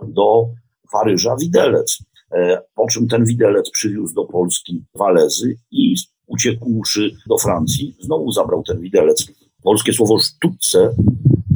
do 0.08 0.48
Paryża 0.92 1.36
widelec. 1.36 1.98
E, 2.32 2.62
po 2.74 2.86
czym 2.86 3.08
ten 3.08 3.24
widelec 3.24 3.70
przywiózł 3.70 4.14
do 4.14 4.24
Polski 4.24 4.84
Walezy 4.94 5.56
i 5.70 5.94
uciekłszy 6.28 7.10
do 7.26 7.38
Francji, 7.38 7.96
znowu 8.00 8.32
zabrał 8.32 8.62
ten 8.62 8.80
widelec. 8.80 9.32
Polskie 9.62 9.92
słowo 9.92 10.18
sztuce 10.18 10.94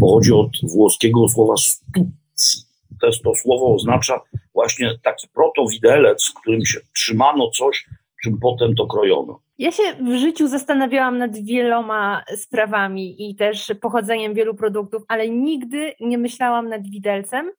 pochodzi 0.00 0.32
od 0.32 0.50
włoskiego 0.62 1.28
słowa 1.28 1.54
stucji. 1.56 2.62
Też 3.00 3.20
to 3.20 3.34
słowo 3.34 3.74
oznacza 3.74 4.20
właśnie 4.54 4.98
taki 5.02 5.28
protowidelec, 5.28 6.32
którym 6.40 6.66
się 6.66 6.80
trzymano 6.94 7.50
coś, 7.50 7.86
czym 8.22 8.38
potem 8.38 8.74
to 8.74 8.86
krojono. 8.86 9.40
Ja 9.58 9.72
się 9.72 9.82
w 10.00 10.16
życiu 10.16 10.48
zastanawiałam 10.48 11.18
nad 11.18 11.44
wieloma 11.44 12.22
sprawami 12.36 13.30
i 13.30 13.34
też 13.36 13.72
pochodzeniem 13.80 14.34
wielu 14.34 14.54
produktów, 14.54 15.02
ale 15.08 15.28
nigdy 15.28 15.94
nie 16.00 16.18
myślałam 16.18 16.68
nad 16.68 16.82
widelcem, 16.82 17.50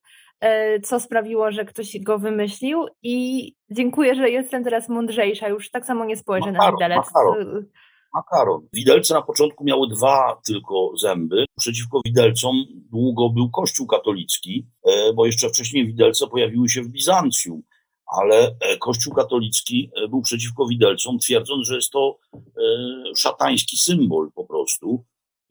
co 0.82 1.00
sprawiło, 1.00 1.52
że 1.52 1.64
ktoś 1.64 1.98
go 2.00 2.18
wymyślił 2.18 2.86
i 3.02 3.48
dziękuję, 3.70 4.14
że 4.14 4.30
jestem 4.30 4.64
teraz 4.64 4.88
mądrzejsza, 4.88 5.48
już 5.48 5.70
tak 5.70 5.86
samo 5.86 6.04
nie 6.04 6.16
spojrzę 6.16 6.52
makaron, 6.52 6.66
na 6.66 6.72
widelec. 6.72 7.06
Makaron. 7.14 7.66
makaron. 8.14 8.68
Widelce 8.72 9.14
na 9.14 9.22
początku 9.22 9.64
miały 9.64 9.88
dwa 9.88 10.40
tylko 10.46 10.92
zęby. 10.96 11.44
Przeciwko 11.58 12.00
widelcom 12.04 12.56
długo 12.92 13.30
był 13.30 13.50
Kościół 13.50 13.86
katolicki, 13.86 14.66
e, 14.86 15.12
bo 15.12 15.26
jeszcze 15.26 15.48
wcześniej 15.48 15.86
widelce 15.86 16.26
pojawiły 16.26 16.68
się 16.68 16.82
w 16.82 16.88
Bizancjum 16.88 17.62
ale 18.06 18.56
e, 18.60 18.76
Kościół 18.78 19.14
katolicki 19.14 19.90
e, 19.96 20.08
był 20.08 20.22
przeciwko 20.22 20.66
widelcom, 20.66 21.18
twierdząc, 21.18 21.66
że 21.66 21.74
jest 21.74 21.90
to 21.90 22.18
e, 22.34 22.40
szatański 23.16 23.76
symbol 23.76 24.30
po 24.34 24.44
prostu. 24.44 25.04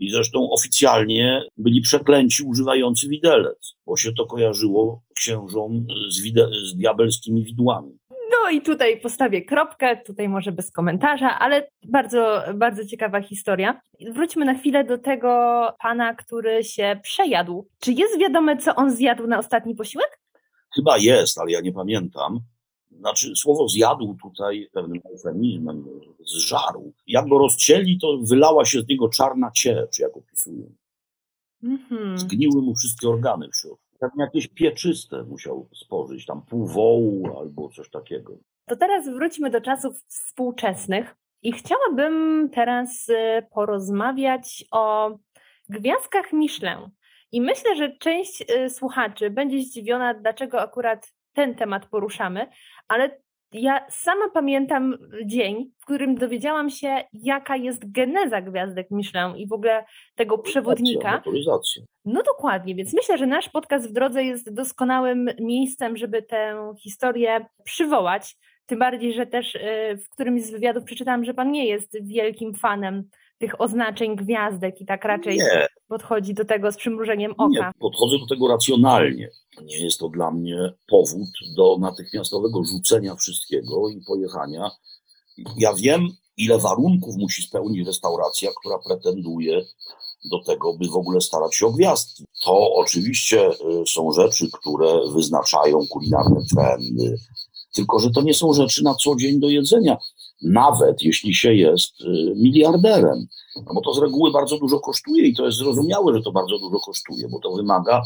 I 0.04 0.10
zresztą 0.10 0.50
oficjalnie 0.52 1.44
byli 1.58 1.82
przeklęci 1.82 2.44
używający 2.44 3.10
widelec, 3.10 3.76
bo 3.86 3.98
się 3.98 4.12
to 4.14 4.26
kojarzyło 4.26 5.02
księżom 5.16 5.86
z, 6.10 6.22
wide- 6.24 6.50
z 6.66 6.76
diabelskimi 6.76 7.44
widłami. 7.44 7.98
No 8.10 8.50
i 8.50 8.62
tutaj 8.62 9.00
postawię 9.02 9.42
kropkę, 9.42 9.98
tutaj 10.06 10.30
może 10.30 10.52
bez 10.52 10.72
komentarza, 10.72 11.40
ale 11.40 11.68
bardzo, 11.88 12.44
bardzo 12.56 12.86
ciekawa 12.86 13.22
historia. 13.22 13.82
Wróćmy 14.12 14.46
na 14.46 14.54
chwilę 14.54 14.84
do 14.84 14.98
tego 14.98 15.30
pana, 15.82 16.16
który 16.16 16.64
się 16.64 17.00
przejadł. 17.04 17.68
Czy 17.80 17.92
jest 17.92 18.20
wiadome, 18.20 18.58
co 18.58 18.76
on 18.76 18.92
zjadł 18.92 19.28
na 19.28 19.40
ostatni 19.40 19.76
posiłek? 19.76 20.20
Chyba 20.76 20.98
jest, 20.98 21.38
ale 21.40 21.52
ja 21.52 21.62
nie 21.62 21.72
pamiętam. 21.74 22.40
Znaczy 23.04 23.36
słowo 23.36 23.68
zjadł 23.68 24.18
tutaj 24.22 24.70
pewnym 24.74 25.02
eufemizmem, 25.12 25.86
zżarł. 26.26 26.94
Jak 27.08 27.30
go 27.30 27.38
rozcięli, 27.38 28.00
to 28.00 28.18
wylała 28.22 28.66
się 28.66 28.82
z 28.82 28.88
niego 28.88 29.10
czarna 29.10 29.52
ciecz, 29.52 30.00
jak 30.00 30.18
opisują. 30.18 30.74
Mm-hmm. 31.64 32.18
Zgniły 32.18 32.62
mu 32.62 32.76
wszystkie 32.76 33.10
organy 33.10 33.50
w 33.50 33.56
środku. 33.56 33.84
Pewnie 34.00 34.24
jakieś 34.24 34.48
pieczyste 34.48 35.24
musiał 35.24 35.68
spożyć, 35.74 36.26
tam 36.26 36.42
pół 36.42 36.68
wołu 36.68 37.40
albo 37.40 37.70
coś 37.70 37.90
takiego. 37.90 38.38
To 38.66 38.76
teraz 38.76 39.10
wróćmy 39.10 39.50
do 39.50 39.62
czasów 39.62 40.04
współczesnych 40.08 41.16
i 41.42 41.52
chciałabym 41.52 42.50
teraz 42.54 43.10
y, 43.10 43.46
porozmawiać 43.52 44.66
o 44.72 45.12
gwiazdkach 45.70 46.34
Michelin. 46.34 46.90
I 47.32 47.42
myślę, 47.42 47.76
że 47.76 47.98
część 47.98 48.42
y, 48.42 48.70
słuchaczy 48.70 49.30
będzie 49.30 49.62
zdziwiona, 49.62 50.14
dlaczego 50.14 50.62
akurat 50.62 51.14
ten 51.34 51.56
temat 51.56 51.86
poruszamy, 51.86 52.48
ale 52.88 53.24
ja 53.54 53.86
sama 53.90 54.30
pamiętam 54.34 54.98
dzień, 55.26 55.72
w 55.80 55.86
którym 55.86 56.16
dowiedziałam 56.16 56.70
się, 56.70 57.04
jaka 57.14 57.56
jest 57.56 57.92
geneza 57.92 58.42
gwiazdek 58.42 58.88
Michelin 58.92 59.36
i 59.38 59.48
w 59.48 59.54
ogóle 59.54 59.86
tego 60.16 60.38
przewodnika. 60.38 61.22
No 62.06 62.24
dokładnie, 62.24 62.76
więc 62.76 62.94
myślę, 62.94 63.18
że 63.18 63.28
nasz 63.28 63.50
podcast 63.50 63.90
w 63.90 63.94
drodze 63.94 64.24
jest 64.24 64.54
doskonałym 64.54 65.30
miejscem, 65.40 65.98
żeby 65.98 66.22
tę 66.22 66.74
historię 66.84 67.46
przywołać. 67.64 68.38
Tym 68.66 68.80
bardziej, 68.80 69.14
że 69.14 69.26
też 69.26 69.56
y, 69.56 69.60
w 70.06 70.10
którymś 70.10 70.44
z 70.44 70.52
wywiadów 70.52 70.84
przeczytałam, 70.84 71.26
że 71.26 71.34
pan 71.34 71.52
nie 71.52 71.68
jest 71.68 71.98
wielkim 72.08 72.56
fanem 72.56 73.04
tych 73.44 73.62
oznaczeń 73.62 74.16
gwiazdek 74.16 74.82
i 74.82 74.86
tak 74.86 75.06
raczej 75.06 75.38
nie. 75.38 75.68
podchodzi 75.88 76.34
do 76.34 76.46
tego 76.46 76.72
z 76.72 76.78
przymrużeniem 76.78 77.32
oka. 77.32 77.48
Nie, 77.50 77.72
podchodzę 77.80 78.18
do 78.20 78.28
tego 78.36 78.48
racjonalnie. 78.48 79.30
Nie 79.64 79.84
jest 79.84 80.00
to 80.00 80.10
dla 80.10 80.32
mnie 80.32 80.74
powód 80.88 81.30
do 81.58 81.78
natychmiastowego 81.80 82.64
rzucenia 82.64 83.16
wszystkiego 83.16 83.90
i 83.90 84.02
pojechania. 84.08 84.72
Ja 85.58 85.74
wiem, 85.74 86.08
ile 86.38 86.60
warunków 86.60 87.16
musi 87.18 87.42
spełnić 87.42 87.88
restauracja, 87.88 88.50
która 88.60 88.80
pretenduje 88.80 89.62
do 90.32 90.44
tego, 90.44 90.74
by 90.74 90.88
w 90.88 90.96
ogóle 90.96 91.22
starać 91.22 91.56
się 91.56 91.66
o 91.66 91.72
gwiazdki. 91.72 92.26
To 92.46 92.74
oczywiście 92.76 93.50
y, 93.50 93.56
są 93.88 94.12
rzeczy, 94.12 94.50
które 94.60 95.12
wyznaczają 95.14 95.80
kulinarne 95.90 96.42
trendy, 96.56 97.18
tylko 97.74 98.00
że 98.00 98.12
to 98.12 98.22
nie 98.22 98.34
są 98.34 98.54
rzeczy 98.54 98.84
na 98.84 98.96
co 98.96 99.16
dzień 99.16 99.40
do 99.40 99.50
jedzenia, 99.50 99.98
nawet 100.42 101.02
jeśli 101.02 101.36
się 101.36 101.54
jest 101.54 102.02
y, 102.02 102.34
miliarderem. 102.36 103.28
No 103.56 103.74
bo 103.74 103.82
to 103.82 103.94
z 103.94 103.98
reguły 103.98 104.32
bardzo 104.32 104.58
dużo 104.58 104.80
kosztuje 104.80 105.28
i 105.28 105.36
to 105.36 105.46
jest 105.46 105.58
zrozumiałe, 105.58 106.14
że 106.14 106.22
to 106.22 106.32
bardzo 106.32 106.60
dużo 106.60 106.80
kosztuje, 106.80 107.28
bo 107.30 107.40
to 107.40 107.52
wymaga 107.52 108.02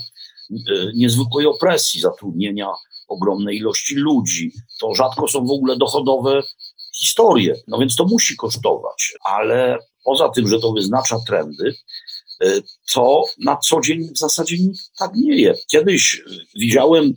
y, 0.52 0.56
niezwykłej 0.96 1.46
opresji, 1.46 2.02
zatrudnienia 2.02 2.68
ogromnej 3.08 3.58
ilości 3.58 3.96
ludzi. 3.96 4.52
To 4.82 4.96
rzadko 4.96 5.28
są 5.28 5.46
w 5.46 5.52
ogóle 5.52 5.78
dochodowe 5.78 6.42
historie, 7.00 7.56
no 7.68 7.78
więc 7.78 7.96
to 7.96 8.06
musi 8.06 8.38
kosztować, 8.38 9.14
ale 9.24 9.78
poza 10.04 10.30
tym, 10.30 10.48
że 10.48 10.60
to 10.60 10.72
wyznacza 10.72 11.18
trendy, 11.28 11.74
to 12.94 13.24
na 13.46 13.58
co 13.58 13.82
dzień 13.82 14.10
w 14.16 14.18
zasadzie 14.18 14.58
tak 15.00 15.12
nie 15.16 15.42
jest. 15.42 15.68
Kiedyś 15.68 16.24
widziałem 16.56 17.14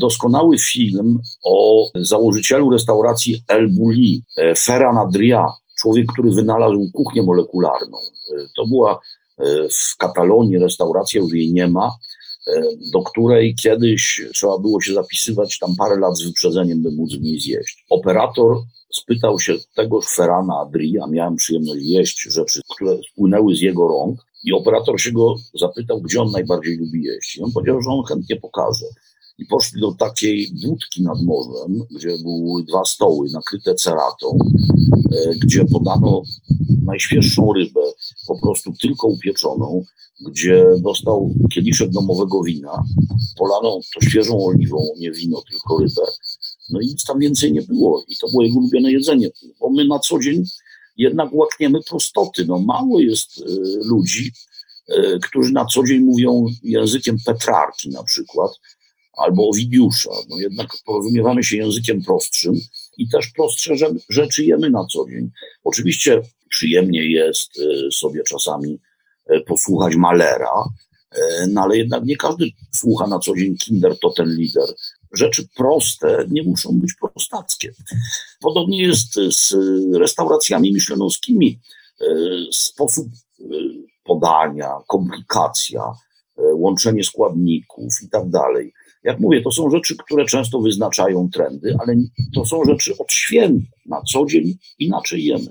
doskonały 0.00 0.58
film 0.58 1.18
o 1.44 1.86
założycielu 1.94 2.70
restauracji 2.70 3.42
El 3.48 3.68
Bulli, 3.68 4.22
Ferran 4.58 4.98
Adria, 4.98 5.46
człowiek, 5.80 6.06
który 6.12 6.30
wynalazł 6.30 6.90
kuchnię 6.92 7.22
molekularną. 7.22 7.98
To 8.56 8.66
była 8.66 9.00
w 9.70 9.96
Katalonii 9.96 10.58
restauracja, 10.58 11.20
już 11.20 11.32
jej 11.32 11.52
nie 11.52 11.68
ma, 11.68 11.90
do 12.92 13.02
której 13.02 13.54
kiedyś 13.54 14.20
trzeba 14.34 14.58
było 14.58 14.80
się 14.80 14.94
zapisywać 14.94 15.58
tam 15.58 15.76
parę 15.76 16.00
lat 16.00 16.16
z 16.16 16.26
wyprzedzeniem, 16.26 16.82
by 16.82 16.90
móc 16.90 17.14
w 17.14 17.20
niej 17.20 17.40
zjeść. 17.40 17.84
Operator 17.90 18.56
spytał 18.92 19.40
się 19.40 19.54
tegoż 19.74 20.06
Ferrana 20.06 20.54
Adria, 20.60 21.06
miałem 21.06 21.36
przyjemność 21.36 21.80
jeść 21.82 22.22
rzeczy, 22.22 22.60
które 22.74 22.98
spłynęły 23.12 23.56
z 23.56 23.60
jego 23.60 23.88
rąk 23.88 24.20
i 24.46 24.52
operator 24.52 25.00
się 25.00 25.12
go 25.12 25.36
zapytał, 25.60 26.00
gdzie 26.00 26.22
on 26.22 26.30
najbardziej 26.30 26.76
lubi 26.76 27.02
jeść. 27.02 27.36
I 27.36 27.42
on 27.42 27.52
powiedział, 27.52 27.82
że 27.82 27.90
on 27.90 28.04
chętnie 28.04 28.36
pokaże 28.36 28.86
i 29.38 29.46
poszli 29.46 29.80
do 29.80 29.92
takiej 29.92 30.52
budki 30.66 31.02
nad 31.02 31.22
morzem, 31.22 31.80
gdzie 31.90 32.18
były 32.18 32.64
dwa 32.64 32.84
stoły 32.84 33.28
nakryte 33.32 33.74
ceratą, 33.74 34.38
e, 35.12 35.34
gdzie 35.42 35.64
podano 35.64 36.22
najświeższą 36.84 37.52
rybę, 37.52 37.80
po 38.26 38.38
prostu 38.40 38.72
tylko 38.82 39.06
upieczoną, 39.06 39.84
gdzie 40.20 40.66
dostał 40.80 41.34
kieliszek 41.54 41.90
domowego 41.90 42.42
wina, 42.42 42.82
polano 43.38 43.80
to 43.94 44.00
świeżą 44.08 44.44
oliwą, 44.44 44.78
nie 44.98 45.10
wino, 45.10 45.42
tylko 45.50 45.78
rybę. 45.78 46.02
No 46.70 46.80
i 46.80 46.86
nic 46.86 47.04
tam 47.04 47.18
więcej 47.18 47.52
nie 47.52 47.62
było. 47.62 48.04
I 48.08 48.16
to 48.16 48.28
było 48.28 48.42
jego 48.42 48.58
ulubione 48.58 48.92
jedzenie, 48.92 49.28
bo 49.60 49.70
my 49.70 49.84
na 49.84 49.98
co 49.98 50.18
dzień 50.18 50.44
jednak 50.96 51.28
łakniemy 51.32 51.78
prostoty. 51.82 52.44
No 52.44 52.58
mało 52.58 53.00
jest 53.00 53.38
y, 53.38 53.44
ludzi, 53.84 54.32
y, 54.90 55.18
którzy 55.22 55.52
na 55.52 55.64
co 55.64 55.84
dzień 55.84 56.00
mówią 56.00 56.46
językiem 56.62 57.16
Petrarki 57.26 57.90
na 57.90 58.02
przykład, 58.02 58.50
albo 59.16 59.48
Owidiusza. 59.48 60.10
No 60.28 60.40
jednak 60.40 60.66
porozumiewamy 60.84 61.44
się 61.44 61.56
językiem 61.56 62.02
prostszym 62.02 62.54
i 62.98 63.08
też 63.08 63.28
prostsze 63.36 63.74
rzeczy 64.08 64.44
jemy 64.44 64.70
na 64.70 64.86
co 64.92 65.06
dzień. 65.10 65.30
Oczywiście 65.64 66.22
przyjemnie 66.50 67.12
jest 67.12 67.50
e, 67.58 67.90
sobie 67.90 68.22
czasami 68.22 68.80
e, 69.26 69.40
posłuchać 69.40 69.96
Malera, 69.96 70.64
e, 71.10 71.46
no 71.46 71.62
ale 71.62 71.78
jednak 71.78 72.04
nie 72.04 72.16
każdy 72.16 72.50
słucha 72.72 73.06
na 73.06 73.18
co 73.18 73.36
dzień 73.36 73.56
Kinder 73.56 73.98
to 73.98 74.10
ten 74.10 74.36
lider. 74.36 74.68
Rzeczy 75.12 75.48
proste 75.56 76.26
nie 76.30 76.42
muszą 76.42 76.78
być 76.78 76.94
prostackie. 77.00 77.72
Podobnie 78.40 78.82
jest 78.82 79.14
z 79.14 79.54
restauracjami 79.94 80.72
miszlenowskimi. 80.72 81.60
Sposób 82.52 83.06
podania, 84.04 84.72
komplikacja, 84.88 85.92
łączenie 86.54 87.04
składników 87.04 87.92
i 88.02 88.08
tak 88.08 88.30
dalej. 88.30 88.72
Jak 89.06 89.20
mówię, 89.20 89.42
to 89.42 89.50
są 89.50 89.70
rzeczy, 89.70 89.96
które 89.96 90.24
często 90.24 90.60
wyznaczają 90.60 91.28
trendy, 91.32 91.76
ale 91.82 91.94
to 92.34 92.44
są 92.44 92.64
rzeczy 92.64 92.92
odświętne. 92.98 93.76
Na 93.86 94.02
co 94.12 94.26
dzień 94.26 94.54
inaczej 94.78 95.24
jemy. 95.24 95.46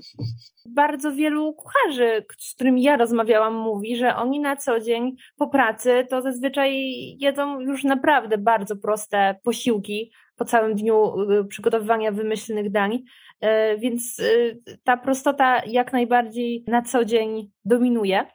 Bardzo 0.66 1.12
wielu 1.12 1.54
kucharzy, 1.54 2.24
z 2.38 2.54
którymi 2.54 2.82
ja 2.82 2.96
rozmawiałam, 2.96 3.54
mówi, 3.54 3.96
że 3.96 4.16
oni 4.16 4.40
na 4.40 4.56
co 4.56 4.80
dzień 4.80 5.16
po 5.36 5.48
pracy 5.48 6.06
to 6.10 6.22
zazwyczaj 6.22 6.72
jedzą 7.20 7.60
już 7.60 7.84
naprawdę 7.84 8.38
bardzo 8.38 8.76
proste 8.76 9.36
posiłki 9.42 10.10
po 10.36 10.44
całym 10.44 10.74
dniu 10.74 11.20
y, 11.30 11.44
przygotowywania 11.44 12.12
wymyślnych 12.12 12.70
dań. 12.70 12.94
Y, 12.94 13.78
więc 13.78 14.18
y, 14.18 14.60
ta 14.84 14.96
prostota 14.96 15.62
jak 15.66 15.92
najbardziej 15.92 16.64
na 16.66 16.82
co 16.82 17.04
dzień 17.04 17.50
dominuje. 17.64 18.26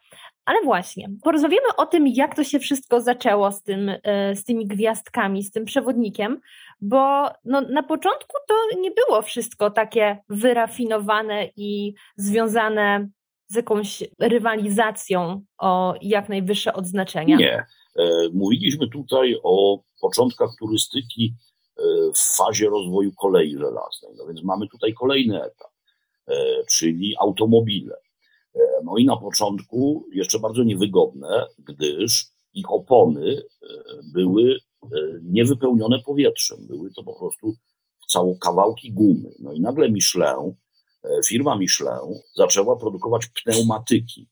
Ale 0.46 0.62
właśnie, 0.64 1.10
porozmawiamy 1.24 1.68
o 1.78 1.86
tym, 1.86 2.08
jak 2.08 2.36
to 2.36 2.44
się 2.44 2.60
wszystko 2.60 3.02
zaczęło 3.02 3.52
z, 3.52 3.64
tym, 3.64 3.92
e, 4.04 4.36
z 4.36 4.44
tymi 4.44 4.68
gwiazdkami, 4.68 5.44
z 5.44 5.52
tym 5.52 5.66
przewodnikiem, 5.66 6.42
bo 6.82 7.30
no, 7.46 7.62
na 7.62 7.84
początku 7.84 8.38
to 8.48 8.80
nie 8.80 8.92
było 8.92 9.22
wszystko 9.22 9.72
takie 9.72 10.18
wyrafinowane 10.30 11.50
i 11.56 11.94
związane 12.16 13.10
z 13.48 13.56
jakąś 13.56 14.04
rywalizacją 14.20 15.42
o 15.58 15.94
jak 16.02 16.30
najwyższe 16.30 16.74
odznaczenia. 16.74 17.38
Nie. 17.38 17.66
E, 17.96 18.30
mówiliśmy 18.34 18.90
tutaj 18.90 19.36
o 19.44 19.80
początkach 20.02 20.50
turystyki 20.60 21.34
e, 21.78 21.84
w 22.16 22.36
fazie 22.38 22.70
rozwoju 22.70 23.12
kolei 23.22 23.58
żelaznej. 23.58 24.12
No 24.18 24.28
więc 24.28 24.44
mamy 24.44 24.68
tutaj 24.68 24.94
kolejny 24.94 25.44
etap, 25.44 25.72
czyli 26.70 27.16
automobile. 27.20 27.96
E, 28.56 28.60
no 28.84 28.98
i 28.98 29.06
na 29.06 29.18
początku 29.18 30.06
jeszcze 30.14 30.40
bardzo 30.40 30.64
niewygodne, 30.64 31.48
gdyż 31.60 32.28
ich 32.54 32.72
opony 32.72 33.38
e, 33.38 33.68
były 34.14 34.58
e, 34.84 34.88
niewypełnione 35.24 36.00
powietrzem. 36.00 36.68
Były 36.68 36.92
to 36.92 37.04
po 37.04 37.20
prostu 37.20 37.54
całe 38.08 38.36
kawałki 38.36 38.94
gumy. 38.94 39.30
No 39.40 39.54
i 39.54 39.62
nagle 39.62 39.90
Michelin, 39.90 40.54
firma 41.28 41.56
Michelin 41.56 42.20
zaczęła 42.36 42.76
produkować 42.76 43.28
pneumatyki. 43.28 44.30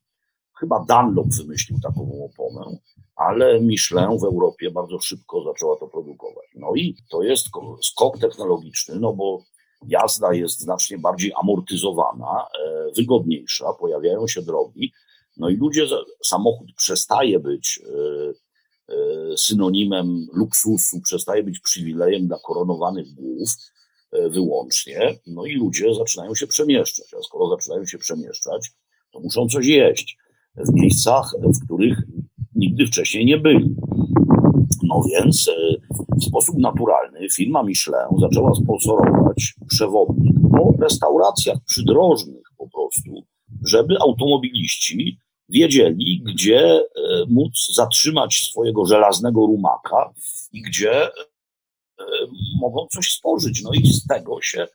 Chyba 0.59 0.85
Dunlop 0.89 1.27
wymyślił 1.27 1.79
taką 1.83 2.29
oponę, 2.31 2.77
ale 3.15 3.61
Michelin 3.61 4.19
w 4.19 4.23
Europie 4.23 4.71
bardzo 4.71 4.99
szybko 4.99 5.43
zaczęła 5.43 5.77
to 5.79 5.87
produkować. 5.87 6.45
No 6.55 6.75
i 6.75 6.95
to 7.09 7.23
jest 7.23 7.47
skok 7.81 8.19
technologiczny, 8.19 8.99
no 8.99 9.13
bo 9.13 9.43
jazda 9.87 10.33
jest 10.33 10.59
znacznie 10.59 10.97
bardziej 10.97 11.31
amortyzowana, 11.41 12.47
e, 12.65 12.91
wygodniejsza, 12.95 13.73
pojawiają 13.73 14.27
się 14.27 14.41
drogi, 14.41 14.91
no 15.37 15.49
i 15.49 15.55
ludzie, 15.55 15.87
samochód 16.25 16.67
przestaje 16.75 17.39
być 17.39 17.79
e, 17.83 18.93
e, 18.93 19.37
synonimem 19.37 20.27
luksusu, 20.33 21.01
przestaje 21.01 21.43
być 21.43 21.59
przywilejem 21.59 22.27
dla 22.27 22.37
koronowanych 22.39 23.13
głów 23.13 23.49
wyłącznie, 24.29 25.19
no 25.27 25.45
i 25.45 25.55
ludzie 25.55 25.93
zaczynają 25.93 26.35
się 26.35 26.47
przemieszczać, 26.47 27.13
a 27.19 27.21
skoro 27.21 27.49
zaczynają 27.49 27.85
się 27.85 27.97
przemieszczać, 27.97 28.71
to 29.11 29.19
muszą 29.19 29.47
coś 29.47 29.65
jeść 29.65 30.17
w 30.55 30.73
miejscach, 30.73 31.31
w 31.43 31.65
których 31.65 31.97
nigdy 32.55 32.87
wcześniej 32.87 33.25
nie 33.25 33.37
byli. 33.37 33.75
No 34.89 35.03
więc 35.09 35.47
e, 35.47 35.75
w 36.17 36.23
sposób 36.23 36.55
naturalny 36.57 37.27
firma 37.35 37.63
Michelin 37.63 38.19
zaczęła 38.19 38.55
sponsorować 38.55 39.53
przewodnik 39.67 40.35
po 40.57 40.83
restauracjach 40.83 41.57
przydrożnych 41.65 42.43
po 42.57 42.69
prostu, 42.69 43.11
żeby 43.65 43.97
automobiliści 43.99 45.19
wiedzieli, 45.49 46.23
gdzie 46.25 46.61
e, 46.61 46.81
móc 47.27 47.73
zatrzymać 47.75 48.35
swojego 48.35 48.85
żelaznego 48.85 49.39
rumaka 49.39 50.13
i 50.51 50.61
gdzie 50.61 51.03
e, 51.03 51.11
mogą 52.61 52.87
coś 52.87 53.11
spożyć. 53.11 53.61
No 53.63 53.69
i 53.73 53.87
z 53.87 54.07
tego 54.07 54.41
się 54.41 54.67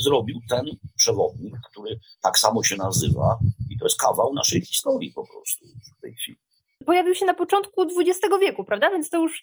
zrobił 0.00 0.40
ten 0.48 0.66
przewodnik, 0.96 1.54
który 1.70 1.98
tak 2.22 2.38
samo 2.38 2.62
się 2.62 2.76
nazywa 2.76 3.38
i 3.70 3.78
to 3.78 3.84
jest 3.84 3.98
kawał 3.98 4.34
naszej 4.34 4.60
historii 4.60 5.12
po 5.12 5.26
prostu 5.26 5.64
w 5.98 6.00
tej 6.00 6.14
chwili 6.14 6.45
pojawił 6.86 7.14
się 7.14 7.26
na 7.26 7.34
początku 7.34 7.82
XX 7.82 8.20
wieku, 8.40 8.64
prawda? 8.64 8.90
Więc 8.90 9.10
to 9.10 9.22
już 9.22 9.42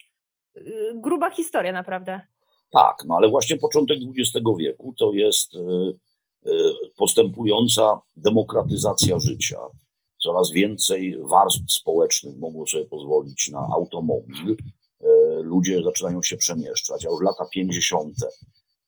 y, 0.57 0.61
gruba 0.95 1.29
historia 1.29 1.71
naprawdę. 1.71 2.21
Tak, 2.71 2.95
no 3.07 3.15
ale 3.15 3.29
właśnie 3.29 3.57
początek 3.57 3.97
XX 4.17 4.45
wieku 4.59 4.93
to 4.97 5.13
jest 5.13 5.55
y, 5.55 5.59
y, 6.47 6.51
postępująca 6.97 8.01
demokratyzacja 8.15 9.19
życia. 9.19 9.57
Coraz 10.23 10.51
więcej 10.51 11.17
warstw 11.29 11.71
społecznych 11.71 12.37
mogło 12.37 12.67
sobie 12.67 12.85
pozwolić 12.85 13.49
na 13.51 13.67
automobil. 13.75 14.57
Ludzie 15.41 15.83
zaczynają 15.83 16.23
się 16.23 16.37
przemieszczać, 16.37 17.05
a 17.05 17.09
już 17.09 17.21
lata 17.21 17.45
50., 17.53 18.15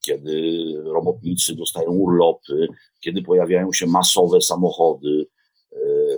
kiedy 0.05 0.63
robotnicy 0.83 1.55
dostają 1.55 1.89
urlopy, 1.91 2.67
kiedy 2.99 3.21
pojawiają 3.21 3.73
się 3.73 3.87
masowe 3.87 4.41
samochody, 4.41 5.25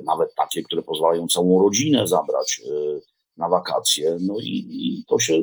nawet 0.06 0.36
takie, 0.36 0.64
które 0.64 0.82
pozwalają 0.84 1.28
całą 1.28 1.62
rodzinę 1.62 2.08
zabrać 2.08 2.62
e, 2.66 3.00
na 3.38 3.50
wakacje. 3.50 4.18
No 4.22 4.34
i, 4.40 4.66
i 4.70 5.04
to 5.08 5.20
się 5.20 5.34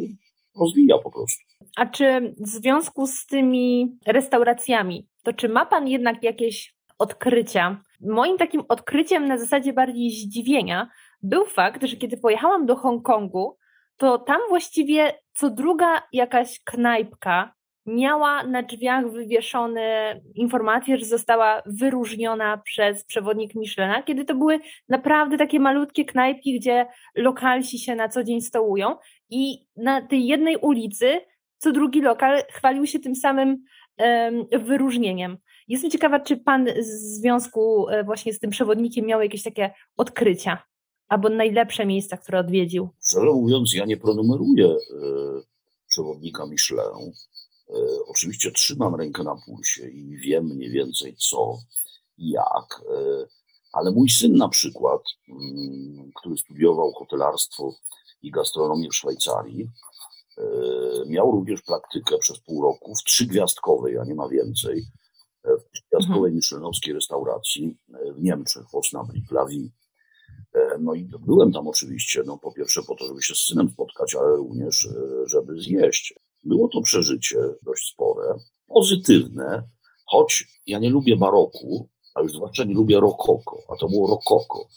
rozwija 0.61 0.98
po 0.98 1.11
prostu. 1.11 1.44
A 1.77 1.87
czy 1.87 2.35
w 2.38 2.48
związku 2.48 3.07
z 3.07 3.27
tymi 3.27 3.98
restauracjami, 4.07 5.09
to 5.22 5.33
czy 5.33 5.48
ma 5.48 5.66
Pan 5.66 5.88
jednak 5.88 6.22
jakieś 6.22 6.74
odkrycia? 6.98 7.83
Moim 8.00 8.38
takim 8.38 8.62
odkryciem 8.68 9.29
na 9.29 9.38
zasadzie 9.38 9.72
bardziej 9.72 10.11
zdziwienia 10.11 10.90
był 11.22 11.44
fakt, 11.44 11.85
że 11.85 11.96
kiedy 11.96 12.16
pojechałam 12.16 12.66
do 12.66 12.77
Hongkongu, 12.77 13.57
to 13.96 14.18
tam 14.18 14.40
właściwie 14.48 15.18
co 15.37 15.50
druga 15.50 16.03
jakaś 16.12 16.61
knajpka 16.64 17.55
miała 17.87 18.42
na 18.42 18.62
drzwiach 18.62 19.11
wywieszone 19.11 20.20
informacje, 20.35 20.99
że 20.99 21.05
została 21.05 21.62
wyróżniona 21.66 22.59
przez 22.59 23.05
przewodnik 23.05 23.55
Michelina, 23.55 24.03
kiedy 24.03 24.25
to 24.25 24.35
były 24.35 24.61
naprawdę 24.88 25.38
takie 25.38 25.61
malutkie 25.61 26.05
knajpki, 26.05 26.59
gdzie 26.59 26.87
lokalsi 27.16 27.79
się 27.79 27.94
na 27.94 28.09
co 28.09 28.25
dzień 28.25 28.40
stołują 28.40 28.97
i 29.31 29.66
na 29.77 30.03
tej 30.03 30.27
jednej 30.27 30.57
ulicy 30.57 31.20
co 31.59 31.73
drugi 31.73 32.01
lokal 32.01 32.42
chwalił 32.51 32.87
się 32.87 32.99
tym 32.99 33.16
samym 33.16 33.64
um, 33.99 34.64
wyróżnieniem. 34.64 35.38
Jestem 35.68 35.90
ciekawa, 35.90 36.20
czy 36.20 36.37
pan 36.37 36.66
w 36.66 36.85
związku 36.85 37.88
e, 37.88 38.05
właśnie 38.05 38.33
z 38.33 38.38
tym 38.38 38.51
przewodnikiem 38.51 39.07
miał 39.07 39.23
jakieś 39.23 39.42
takie 39.42 39.70
odkrycia 39.97 40.62
albo 41.09 41.29
najlepsze 41.29 41.87
miejsca, 41.87 42.16
które 42.16 42.38
odwiedził? 42.38 42.88
Szczerze 43.07 43.27
mówiąc, 43.27 43.75
ja 43.75 43.85
nie 43.85 43.97
pronumeruję 43.97 44.66
y, 44.66 44.77
przewodnika 45.88 46.47
Michelin 46.47 47.12
oczywiście 48.07 48.50
trzymam 48.50 48.94
rękę 48.94 49.22
na 49.22 49.37
pulsie 49.46 49.88
i 49.88 50.16
wiem 50.16 50.44
mniej 50.44 50.70
więcej 50.70 51.16
co 51.16 51.59
i 52.18 52.31
jak, 52.31 52.83
e, 52.90 53.27
ale 53.72 53.90
mój 53.90 54.09
syn 54.09 54.37
na 54.37 54.48
przykład, 54.48 55.03
mm, 55.29 56.11
który 56.14 56.37
studiował 56.37 56.92
hotelarstwo 56.92 57.74
i 58.22 58.31
gastronomię 58.31 58.88
w 58.90 58.96
Szwajcarii, 58.96 59.70
e, 60.38 60.42
miał 61.07 61.33
również 61.33 61.62
praktykę 61.62 62.18
przez 62.18 62.40
pół 62.40 62.62
roku 62.62 62.94
w 62.94 63.05
trzygwiazdkowej, 63.05 63.98
a 63.98 64.05
nie 64.05 64.14
ma 64.14 64.29
więcej, 64.29 64.85
w 65.44 65.70
trzygwiazdkowej 65.72 66.31
mhm. 66.31 66.35
michelinowskiej 66.35 66.94
restauracji 66.94 67.79
w 68.16 68.22
Niemczech, 68.22 68.62
w 68.62 68.74
Osnabrück, 68.74 69.33
La 69.33 69.46
Vie. 69.46 69.68
No 70.81 70.94
i 70.94 71.05
byłem 71.05 71.53
tam 71.53 71.68
oczywiście, 71.68 72.22
no 72.27 72.38
po 72.38 72.53
pierwsze 72.53 72.83
po 72.83 72.94
to, 72.94 73.07
żeby 73.07 73.22
się 73.22 73.35
z 73.35 73.38
synem 73.38 73.70
spotkać, 73.70 74.14
ale 74.14 74.37
również, 74.37 74.88
żeby 75.27 75.61
zjeść. 75.61 76.14
Było 76.44 76.68
to 76.68 76.80
przeżycie 76.80 77.37
dość 77.62 77.92
spore, 77.92 78.35
pozytywne, 78.66 79.62
choć 80.07 80.46
ja 80.66 80.78
nie 80.78 80.90
lubię 80.90 81.16
baroku, 81.16 81.88
a 82.14 82.22
już 82.22 82.33
zwłaszcza 82.33 82.64
nie 82.64 82.74
lubię 82.74 83.00
rokoko, 83.00 83.62
a 83.72 83.76
to 83.76 83.88
było 83.88 84.09
rokoko. 84.09 84.68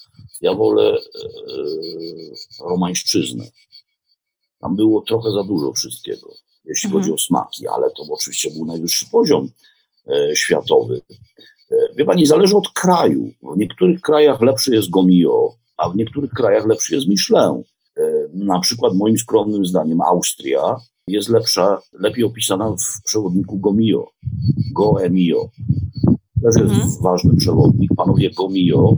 Ja 0.41 0.53
wolę 0.53 0.83
e, 0.83 0.93
e, 0.93 2.69
romańszczyznę. 2.69 3.43
Tam 4.59 4.75
było 4.75 5.01
trochę 5.01 5.31
za 5.31 5.43
dużo 5.43 5.73
wszystkiego, 5.73 6.33
jeśli 6.65 6.87
mhm. 6.87 7.03
chodzi 7.03 7.13
o 7.13 7.17
smaki, 7.17 7.67
ale 7.67 7.91
to 7.91 8.03
oczywiście 8.11 8.51
był 8.51 8.65
najwyższy 8.65 9.05
poziom 9.11 9.49
e, 10.07 10.35
światowy. 10.35 11.01
E, 11.71 11.75
wie 11.95 12.05
pani, 12.05 12.25
zależy 12.25 12.57
od 12.57 12.69
kraju. 12.69 13.31
W 13.55 13.57
niektórych 13.57 14.01
krajach 14.01 14.41
lepszy 14.41 14.75
jest 14.75 14.89
Gomio, 14.89 15.55
a 15.77 15.89
w 15.89 15.95
niektórych 15.95 16.31
krajach 16.31 16.65
lepszy 16.65 16.95
jest 16.95 17.07
Michelin. 17.07 17.63
E, 17.97 18.03
na 18.33 18.59
przykład 18.59 18.93
moim 18.93 19.17
skromnym 19.17 19.65
zdaniem 19.65 20.01
Austria 20.01 20.77
jest 21.07 21.29
lepsza, 21.29 21.81
lepiej 21.93 22.23
opisana 22.23 22.71
w 22.71 23.03
przewodniku 23.03 23.59
Gomio. 23.59 24.07
Go 24.75 25.03
Emio. 25.03 25.49
To 26.41 26.47
jest 26.47 26.57
mhm. 26.59 26.89
ważny 27.01 27.35
przewodnik. 27.35 27.91
Panowie 27.97 28.31
Gomio, 28.31 28.97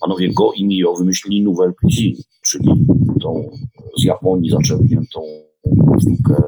panowie 0.00 0.32
Go 0.32 0.52
i 0.52 0.64
Mio 0.64 0.94
wymyślili 0.94 1.42
Nouvelle 1.42 1.72
Cuisine, 1.80 2.22
czyli 2.42 2.86
tą 3.22 3.50
z 3.98 4.04
Japonii 4.04 4.50
zaczerpniętą 4.50 5.20
sztukę 6.00 6.42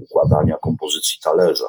układania 0.00 0.56
kompozycji 0.56 1.18
talerza. 1.22 1.68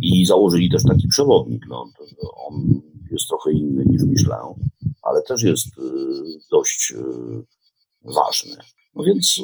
I 0.00 0.26
założyli 0.26 0.70
też 0.70 0.82
taki 0.82 1.08
przewodnik. 1.08 1.62
No, 1.68 1.90
on 2.36 2.80
jest 3.10 3.28
trochę 3.28 3.52
inny 3.52 3.84
niż 3.86 4.02
Michelin, 4.02 4.68
ale 5.02 5.22
też 5.22 5.42
jest 5.42 5.66
y, 5.66 5.82
dość 6.50 6.92
y, 6.96 8.12
ważny. 8.14 8.56
No 8.96 9.04
więc 9.04 9.40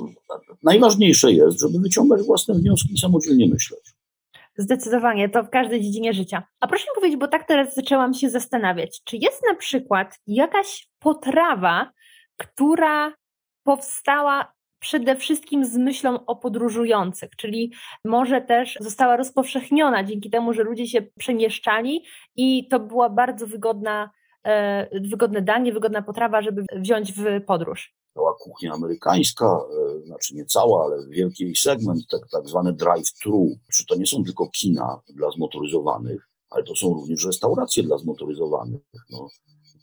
najważniejsze 0.63 1.33
jest, 1.33 1.61
żeby 1.61 1.79
wyciągać 1.79 2.23
własne 2.23 2.55
wnioski 2.55 2.95
i 2.95 2.99
samodzielnie 2.99 3.49
myśleć. 3.49 3.81
Zdecydowanie, 4.57 5.29
to 5.29 5.43
w 5.43 5.51
każdej 5.51 5.81
dziedzinie 5.81 6.13
życia. 6.13 6.43
A 6.61 6.67
proszę 6.67 6.85
mi 6.85 6.95
powiedzieć, 6.95 7.21
bo 7.21 7.29
tak 7.29 7.47
teraz 7.47 7.75
zaczęłam 7.75 8.15
się 8.15 8.31
zastanawiać, 8.31 9.01
czy 9.05 9.17
jest 9.17 9.43
na 9.49 9.55
przykład 9.55 10.19
jakaś 10.27 10.89
potrawa, 10.99 11.91
która 12.37 13.13
powstała 13.65 14.53
przede 14.79 15.17
wszystkim 15.17 15.65
z 15.65 15.77
myślą 15.77 16.27
o 16.27 16.37
podróżujących, 16.37 17.31
czyli 17.37 17.73
może 18.05 18.41
też 18.41 18.79
została 18.81 19.17
rozpowszechniona 19.17 20.05
dzięki 20.05 20.31
temu, 20.31 20.53
że 20.53 20.63
ludzie 20.63 20.87
się 20.87 21.03
przemieszczali 21.19 22.05
i 22.37 22.69
to 22.69 22.81
była 22.81 23.11
bardzo 23.11 23.47
wygodna, 23.47 24.11
e, 24.45 25.01
wygodne 25.01 25.43
danie, 25.43 25.73
wygodna 25.73 26.03
potrawa, 26.03 26.43
żeby 26.43 26.65
wziąć 26.77 27.13
w 27.13 27.25
podróż 27.47 28.00
cała 28.15 28.35
kuchnia 28.35 28.73
amerykańska, 28.73 29.47
e, 29.47 30.07
znaczy 30.07 30.35
nie 30.35 30.45
cała, 30.45 30.85
ale 30.85 31.09
wielki 31.09 31.45
jej 31.45 31.57
segment, 31.57 32.07
tak, 32.11 32.21
tak 32.31 32.49
zwany 32.49 32.73
drive-thru, 32.73 33.57
czy 33.73 33.87
to 33.87 33.97
nie 33.97 34.07
są 34.07 34.25
tylko 34.25 34.49
kina 34.49 35.01
dla 35.09 35.31
zmotoryzowanych, 35.31 36.29
ale 36.51 36.65
to 36.65 36.77
są 36.77 36.95
również 36.95 37.27
restauracje 37.27 37.83
dla 37.83 37.99
zmotoryzowanych. 37.99 38.81
No, 39.11 39.29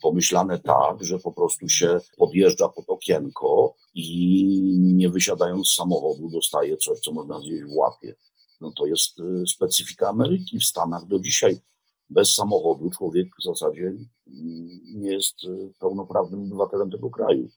pomyślane 0.02 0.58
tak, 0.58 1.04
że 1.04 1.18
po 1.18 1.32
prostu 1.32 1.68
się 1.68 2.00
podjeżdża 2.16 2.68
pod 2.68 2.84
okienko 2.88 3.74
i 3.94 4.44
nie 4.78 5.08
wysiadając 5.08 5.68
z 5.68 5.74
samochodu 5.74 6.30
dostaje 6.30 6.76
coś, 6.76 7.00
co 7.00 7.12
można 7.12 7.40
zjeść 7.40 7.64
w 7.64 7.76
łapie. 7.76 8.14
No 8.60 8.72
to 8.76 8.86
jest 8.86 9.20
e, 9.20 9.46
specyfika 9.46 10.08
Ameryki. 10.08 10.58
W 10.58 10.64
Stanach 10.64 11.06
do 11.06 11.18
dzisiaj 11.18 11.60
bez 12.10 12.34
samochodu 12.34 12.90
człowiek 12.90 13.28
w 13.40 13.44
zasadzie 13.44 13.82
mm, 13.82 14.80
nie 14.94 15.12
jest 15.12 15.34
e, 15.44 15.48
pełnoprawnym 15.80 16.40
obywatelem 16.40 16.90
tego 16.90 17.10
kraju. 17.10 17.48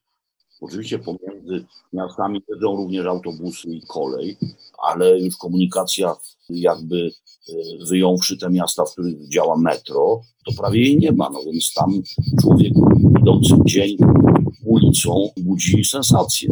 Oczywiście 0.62 0.98
pomiędzy 0.98 1.66
miastami 1.92 2.42
jeżdżą 2.48 2.76
również 2.76 3.06
autobusy 3.06 3.68
i 3.68 3.82
kolej, 3.88 4.36
ale 4.82 5.18
już 5.18 5.36
komunikacja 5.36 6.16
jakby 6.48 7.10
e, 7.48 7.86
wyjąwszy 7.88 8.38
te 8.38 8.50
miasta, 8.50 8.84
w 8.84 8.92
których 8.92 9.28
działa 9.28 9.56
metro, 9.56 10.20
to 10.46 10.62
prawie 10.62 10.80
jej 10.80 10.98
nie 10.98 11.12
ma. 11.12 11.30
No 11.30 11.40
więc 11.44 11.72
tam 11.74 11.90
człowiek 12.40 12.72
idący 13.20 13.54
dzień 13.64 13.96
ulicą 14.64 15.28
budzi 15.36 15.84
sensację. 15.84 16.48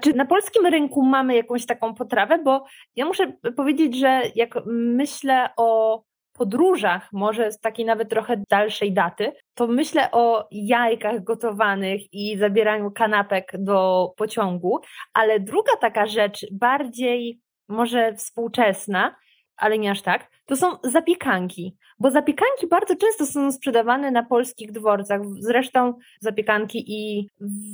Czy 0.00 0.14
na 0.14 0.26
polskim 0.26 0.66
rynku 0.66 1.02
mamy 1.02 1.36
jakąś 1.36 1.66
taką 1.66 1.94
potrawę? 1.94 2.38
Bo 2.44 2.64
ja 2.96 3.06
muszę 3.06 3.32
powiedzieć, 3.56 3.98
że 3.98 4.22
jak 4.34 4.54
myślę 4.66 5.48
o 5.56 6.02
podróżach, 6.38 7.08
może 7.12 7.52
z 7.52 7.60
takiej 7.60 7.86
nawet 7.86 8.10
trochę 8.10 8.42
dalszej 8.50 8.92
daty, 8.92 9.32
to 9.54 9.66
myślę 9.66 10.10
o 10.10 10.48
jajkach 10.50 11.24
gotowanych 11.24 12.00
i 12.12 12.38
zabieraniu 12.38 12.90
kanapek 12.90 13.52
do 13.58 14.08
pociągu, 14.16 14.80
ale 15.12 15.40
druga 15.40 15.72
taka 15.80 16.06
rzecz, 16.06 16.46
bardziej 16.52 17.40
może 17.68 18.14
współczesna, 18.14 19.16
ale 19.56 19.78
nie 19.78 19.90
aż 19.90 20.02
tak, 20.02 20.30
to 20.46 20.56
są 20.56 20.66
zapiekanki, 20.84 21.76
bo 21.98 22.10
zapiekanki 22.10 22.66
bardzo 22.70 22.96
często 22.96 23.26
są 23.26 23.52
sprzedawane 23.52 24.10
na 24.10 24.22
polskich 24.22 24.72
dworcach. 24.72 25.20
Zresztą 25.40 25.94
zapiekanki 26.20 26.84
i 26.88 27.28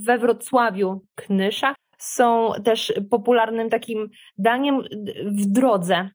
we 0.06 0.18
Wrocławiu, 0.18 1.00
Knyszach 1.14 1.76
są 1.98 2.52
też 2.64 2.92
popularnym 3.10 3.70
takim 3.70 4.08
daniem 4.38 4.82
w 5.26 5.46
drodze. 5.46 6.10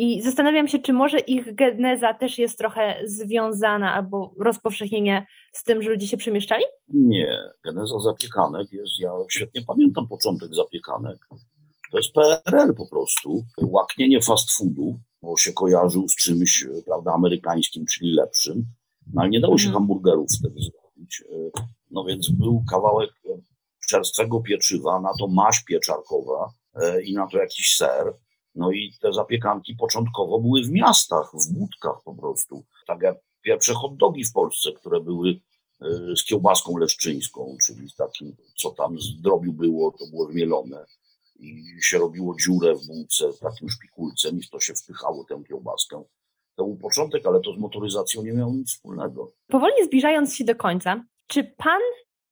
I 0.00 0.22
zastanawiam 0.22 0.68
się, 0.68 0.78
czy 0.78 0.92
może 0.92 1.18
ich 1.18 1.54
geneza 1.54 2.14
też 2.14 2.38
jest 2.38 2.58
trochę 2.58 3.02
związana 3.04 3.94
albo 3.94 4.34
rozpowszechnienie 4.40 5.26
z 5.52 5.64
tym, 5.64 5.82
że 5.82 5.90
ludzie 5.90 6.06
się 6.06 6.16
przemieszczali? 6.16 6.64
Nie, 6.88 7.38
geneza 7.64 7.98
zapiekanek 7.98 8.72
jest, 8.72 8.92
ja 9.00 9.10
świetnie 9.30 9.62
pamiętam 9.66 10.08
początek 10.08 10.54
zapiekanek. 10.54 11.18
To 11.92 11.98
jest 11.98 12.12
PRL 12.12 12.74
po 12.74 12.88
prostu. 12.88 13.44
Łaknienie 13.62 14.22
fast 14.22 14.50
foodu, 14.50 14.98
bo 15.22 15.36
się 15.36 15.52
kojarzył 15.52 16.08
z 16.08 16.16
czymś, 16.16 16.66
prawda, 16.86 17.12
amerykańskim, 17.12 17.84
czyli 17.86 18.12
lepszym. 18.12 18.64
No 19.12 19.22
ale 19.22 19.30
nie 19.30 19.40
dało 19.40 19.58
się 19.58 19.66
mhm. 19.66 19.80
hamburgerów 19.80 20.28
wtedy 20.38 20.60
zrobić. 20.60 21.24
No 21.90 22.04
więc 22.04 22.30
był 22.30 22.64
kawałek 22.70 23.10
czerstwego 23.88 24.40
pieczywa, 24.40 25.00
na 25.00 25.10
to 25.18 25.28
maść 25.28 25.64
pieczarkowa 25.64 26.52
e, 26.74 27.02
i 27.02 27.14
na 27.14 27.26
to 27.26 27.38
jakiś 27.38 27.76
ser. 27.76 28.14
No 28.58 28.70
i 28.70 28.92
te 29.00 29.12
zapiekanki 29.12 29.74
początkowo 29.74 30.40
były 30.40 30.62
w 30.62 30.70
miastach, 30.70 31.30
w 31.34 31.52
budkach 31.52 32.02
po 32.04 32.14
prostu. 32.14 32.64
Tak 32.86 33.02
jak 33.02 33.16
pierwsze 33.42 33.74
hot 33.74 33.96
dogi 33.96 34.24
w 34.24 34.32
Polsce, 34.32 34.72
które 34.72 35.00
były 35.00 35.40
e, 35.80 36.16
z 36.16 36.24
kiełbaską 36.24 36.76
leszczyńską, 36.76 37.56
czyli 37.66 37.88
z 37.88 37.94
takim, 37.94 38.36
co 38.56 38.70
tam 38.70 38.98
z 38.98 39.20
drobiu 39.20 39.52
było, 39.52 39.90
to 39.90 40.06
było 40.10 40.32
zmielone 40.32 40.84
i 41.38 41.64
się 41.80 41.98
robiło 41.98 42.34
dziurę 42.44 42.74
w 42.74 42.86
bułce 42.86 43.24
takim 43.40 43.68
szpikulcem 43.70 44.38
i 44.38 44.48
to 44.52 44.60
się 44.60 44.74
wpychało 44.74 45.24
tę 45.24 45.42
kiełbaskę. 45.48 46.02
To 46.56 46.64
był 46.64 46.76
początek, 46.76 47.26
ale 47.26 47.40
to 47.40 47.52
z 47.52 47.58
motoryzacją 47.58 48.22
nie 48.22 48.32
miało 48.32 48.52
nic 48.52 48.70
wspólnego. 48.70 49.32
Powoli 49.46 49.84
zbliżając 49.84 50.34
się 50.34 50.44
do 50.44 50.54
końca, 50.54 51.04
czy 51.26 51.44
pan 51.44 51.80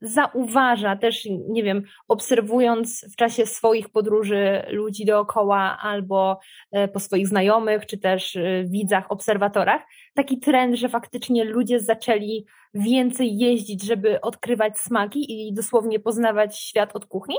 zauważa 0.00 0.96
też, 0.96 1.28
nie 1.48 1.62
wiem, 1.62 1.82
obserwując 2.08 3.06
w 3.12 3.16
czasie 3.16 3.46
swoich 3.46 3.88
podróży 3.88 4.62
ludzi 4.68 5.04
dookoła 5.04 5.78
albo 5.80 6.38
e, 6.72 6.88
po 6.88 7.00
swoich 7.00 7.28
znajomych, 7.28 7.86
czy 7.86 7.98
też 7.98 8.36
e, 8.36 8.64
widzach, 8.64 9.12
obserwatorach, 9.12 9.82
taki 10.14 10.38
trend, 10.38 10.76
że 10.76 10.88
faktycznie 10.88 11.44
ludzie 11.44 11.80
zaczęli 11.80 12.46
więcej 12.74 13.38
jeździć, 13.38 13.84
żeby 13.84 14.20
odkrywać 14.20 14.78
smaki 14.78 15.48
i 15.48 15.52
dosłownie 15.54 16.00
poznawać 16.00 16.58
świat 16.58 16.96
od 16.96 17.06
kuchni? 17.06 17.36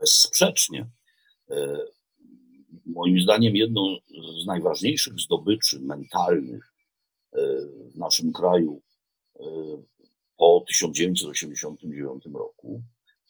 Bezsprzecznie. 0.00 0.86
E, 1.50 1.78
moim 2.86 3.20
zdaniem 3.20 3.56
jedną 3.56 3.96
z 4.42 4.46
najważniejszych 4.46 5.14
zdobyczy 5.20 5.80
mentalnych 5.80 6.72
w 7.94 7.98
naszym 7.98 8.32
kraju 8.32 8.82
po 10.40 10.64
1989 10.68 12.24
roku, 12.34 12.82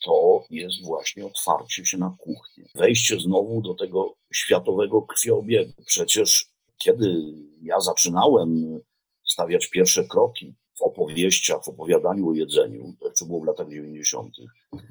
to 0.04 0.44
jest 0.50 0.84
właśnie 0.84 1.26
otwarcie 1.26 1.86
się 1.86 1.98
na 1.98 2.16
kuchnię. 2.18 2.64
Wejście 2.74 3.20
znowu 3.20 3.62
do 3.62 3.74
tego 3.74 4.14
światowego 4.34 5.02
krwiobiegu. 5.02 5.82
Przecież 5.86 6.46
kiedy 6.78 7.22
ja 7.62 7.80
zaczynałem 7.80 8.80
stawiać 9.26 9.66
pierwsze 9.66 10.04
kroki 10.04 10.54
w 10.78 10.82
opowieściach, 10.82 11.64
w 11.64 11.68
opowiadaniu 11.68 12.28
o 12.28 12.34
jedzeniu, 12.34 12.94
to 13.00 13.08
jeszcze 13.08 13.24
było 13.24 13.40
w 13.40 13.44
latach 13.44 13.68
90., 13.68 14.34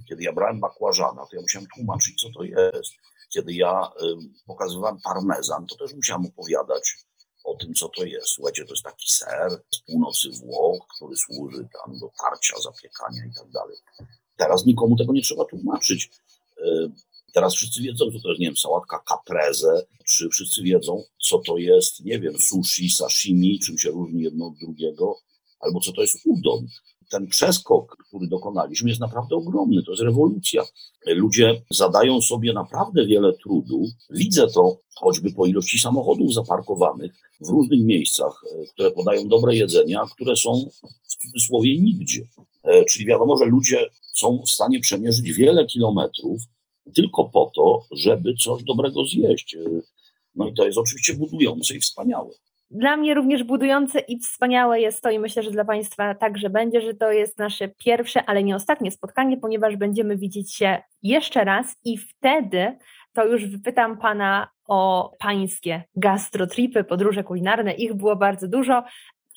kiedy 0.10 0.24
ja 0.24 0.34
brałem 0.34 0.60
bakłażana, 0.60 1.26
to 1.26 1.36
ja 1.36 1.42
musiałem 1.42 1.68
tłumaczyć, 1.76 2.22
co 2.22 2.28
to 2.36 2.44
jest. 2.44 2.94
Kiedy 3.34 3.54
ja 3.54 3.92
y, 4.02 4.46
pokazywałem 4.48 4.98
parmezan, 5.04 5.66
to 5.66 5.76
też 5.76 5.94
musiałem 5.94 6.26
opowiadać 6.26 6.96
o 7.50 7.56
tym, 7.56 7.74
co 7.74 7.90
to 7.90 8.06
jest. 8.06 8.28
Słuchajcie, 8.28 8.66
to 8.66 8.74
jest 8.74 8.84
taki 8.84 9.10
ser 9.10 9.62
z 9.72 9.80
północy 9.80 10.30
Włoch, 10.30 10.88
który 10.96 11.16
służy 11.18 11.68
tam 11.74 12.00
do 12.00 12.12
tarcia, 12.22 12.56
zapiekania 12.64 13.26
i 13.26 13.34
tak 13.36 13.50
dalej. 13.52 13.78
Teraz 14.36 14.66
nikomu 14.66 14.98
tego 14.98 15.14
nie 15.14 15.22
trzeba 15.22 15.46
tłumaczyć. 15.46 16.10
E, 16.58 16.90
teraz 17.34 17.56
wszyscy 17.56 17.82
wiedzą, 17.82 18.06
co 18.06 18.20
to 18.20 18.30
jest, 18.30 18.40
nie 18.40 18.48
wiem, 18.48 18.58
sałatka 18.58 19.04
caprese, 19.10 19.86
czy 20.06 20.30
wszyscy 20.30 20.64
wiedzą, 20.64 21.04
co 21.22 21.40
to 21.40 21.58
jest, 21.58 22.06
nie 22.06 22.20
wiem, 22.20 22.34
sushi, 22.40 22.90
sashimi, 22.90 23.60
czym 23.60 23.78
się 23.78 23.90
różni 23.90 24.24
jedno 24.24 24.48
od 24.48 24.58
drugiego, 24.58 25.20
albo 25.60 25.80
co 25.80 25.92
to 25.92 26.02
jest 26.02 26.18
udon 26.26 26.68
ten 27.10 27.28
przeskok, 27.28 27.98
który 28.08 28.28
dokonaliśmy, 28.28 28.90
jest 28.90 29.02
naprawdę 29.02 29.36
ogromny. 29.36 29.84
To 29.84 29.92
jest 29.92 30.04
rewolucja. 30.04 30.64
Ludzie 31.06 31.62
zadają 31.70 32.22
sobie 32.22 32.54
naprawdę 32.54 33.06
wiele 33.06 33.34
trudu. 33.34 33.84
Widzę 34.10 34.48
to 34.48 34.78
choćby 34.96 35.34
po 35.34 35.46
ilości 35.46 35.80
samochodów 35.80 36.34
zaparkowanych 36.34 37.12
w 37.42 37.50
różnych 37.50 37.86
miejscach, 37.86 38.42
e, 38.52 38.66
które 38.66 38.92
podają 38.92 39.28
dobre 39.28 39.56
jedzenie, 39.56 40.00
a 40.00 40.06
które 40.06 40.36
są 40.36 40.70
w 41.04 41.16
cudzysłowie 41.16 41.80
nigdzie. 41.80 42.22
E, 42.64 42.86
czyli 42.86 43.06
wiadomo, 43.06 43.38
że 43.38 43.46
ludzie 43.46 43.90
są 44.14 44.42
w 44.46 44.50
stanie 44.50 44.80
przemierzyć 44.80 45.32
wiele 45.32 45.66
kilometrów 45.66 46.42
tylko 46.96 47.30
po 47.30 47.52
to, 47.56 47.86
żeby 47.92 48.34
coś 48.34 48.64
dobrego 48.64 49.06
zjeść. 49.06 49.56
E, 49.56 49.60
no 50.36 50.48
i 50.48 50.54
to 50.54 50.66
jest 50.66 50.78
oczywiście 50.78 51.14
budujące 51.14 51.76
i 51.76 51.80
wspaniałe. 51.80 52.30
Dla 52.72 52.98
mnie 52.98 53.14
również 53.14 53.44
budujące 53.44 54.00
i 54.00 54.20
wspaniałe 54.20 54.82
jest 54.82 55.04
to 55.04 55.10
i 55.10 55.20
myślę, 55.20 55.44
że 55.44 55.52
dla 55.52 55.66
Państwa 55.66 56.16
także 56.16 56.50
będzie, 56.50 56.82
że 56.82 56.94
to 56.94 57.12
jest 57.12 57.38
nasze 57.38 57.68
pierwsze, 57.68 58.26
ale 58.26 58.44
nie 58.44 58.56
ostatnie 58.56 58.92
spotkanie, 58.92 59.38
ponieważ 59.38 59.76
będziemy 59.76 60.18
widzieć 60.18 60.56
się 60.56 60.78
jeszcze 61.04 61.44
raz 61.44 61.76
i 61.86 61.98
wtedy 61.98 62.78
to 63.14 63.26
już 63.26 63.46
wypytam 63.46 63.98
Pana 63.98 64.48
o 64.68 65.12
Pańskie 65.20 65.84
gastrotripy, 65.96 66.84
podróże 66.84 67.24
kulinarne. 67.24 67.74
Ich 67.74 67.94
było 67.94 68.16
bardzo 68.16 68.48
dużo, 68.48 68.84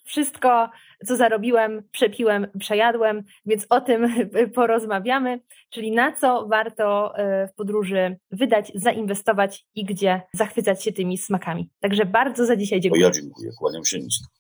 wszystko, 0.05 0.71
co 1.07 1.17
zarobiłem, 1.17 1.83
przepiłem, 1.93 2.47
przejadłem, 2.59 3.23
więc 3.47 3.67
o 3.71 3.81
tym 3.81 4.09
porozmawiamy, 4.55 5.41
czyli 5.71 5.93
na 5.93 6.12
co 6.12 6.47
warto 6.49 7.17
e, 7.17 7.49
w 7.49 7.55
podróży 7.55 8.17
wydać, 8.31 8.73
zainwestować 8.75 9.65
i 9.75 9.85
gdzie 9.85 10.23
zachwycać 10.33 10.85
się 10.85 10.93
tymi 10.93 11.19
smakami. 11.19 11.71
Także 11.81 12.07
bardzo 12.07 12.47
za 12.47 12.57
dzisiaj 12.57 12.81
dziękuję. 12.81 13.05
ja 13.05 13.11
dziękuję, 13.11 13.51
kłaniam 13.59 13.85
się 13.85 13.99
nisko. 13.99 14.27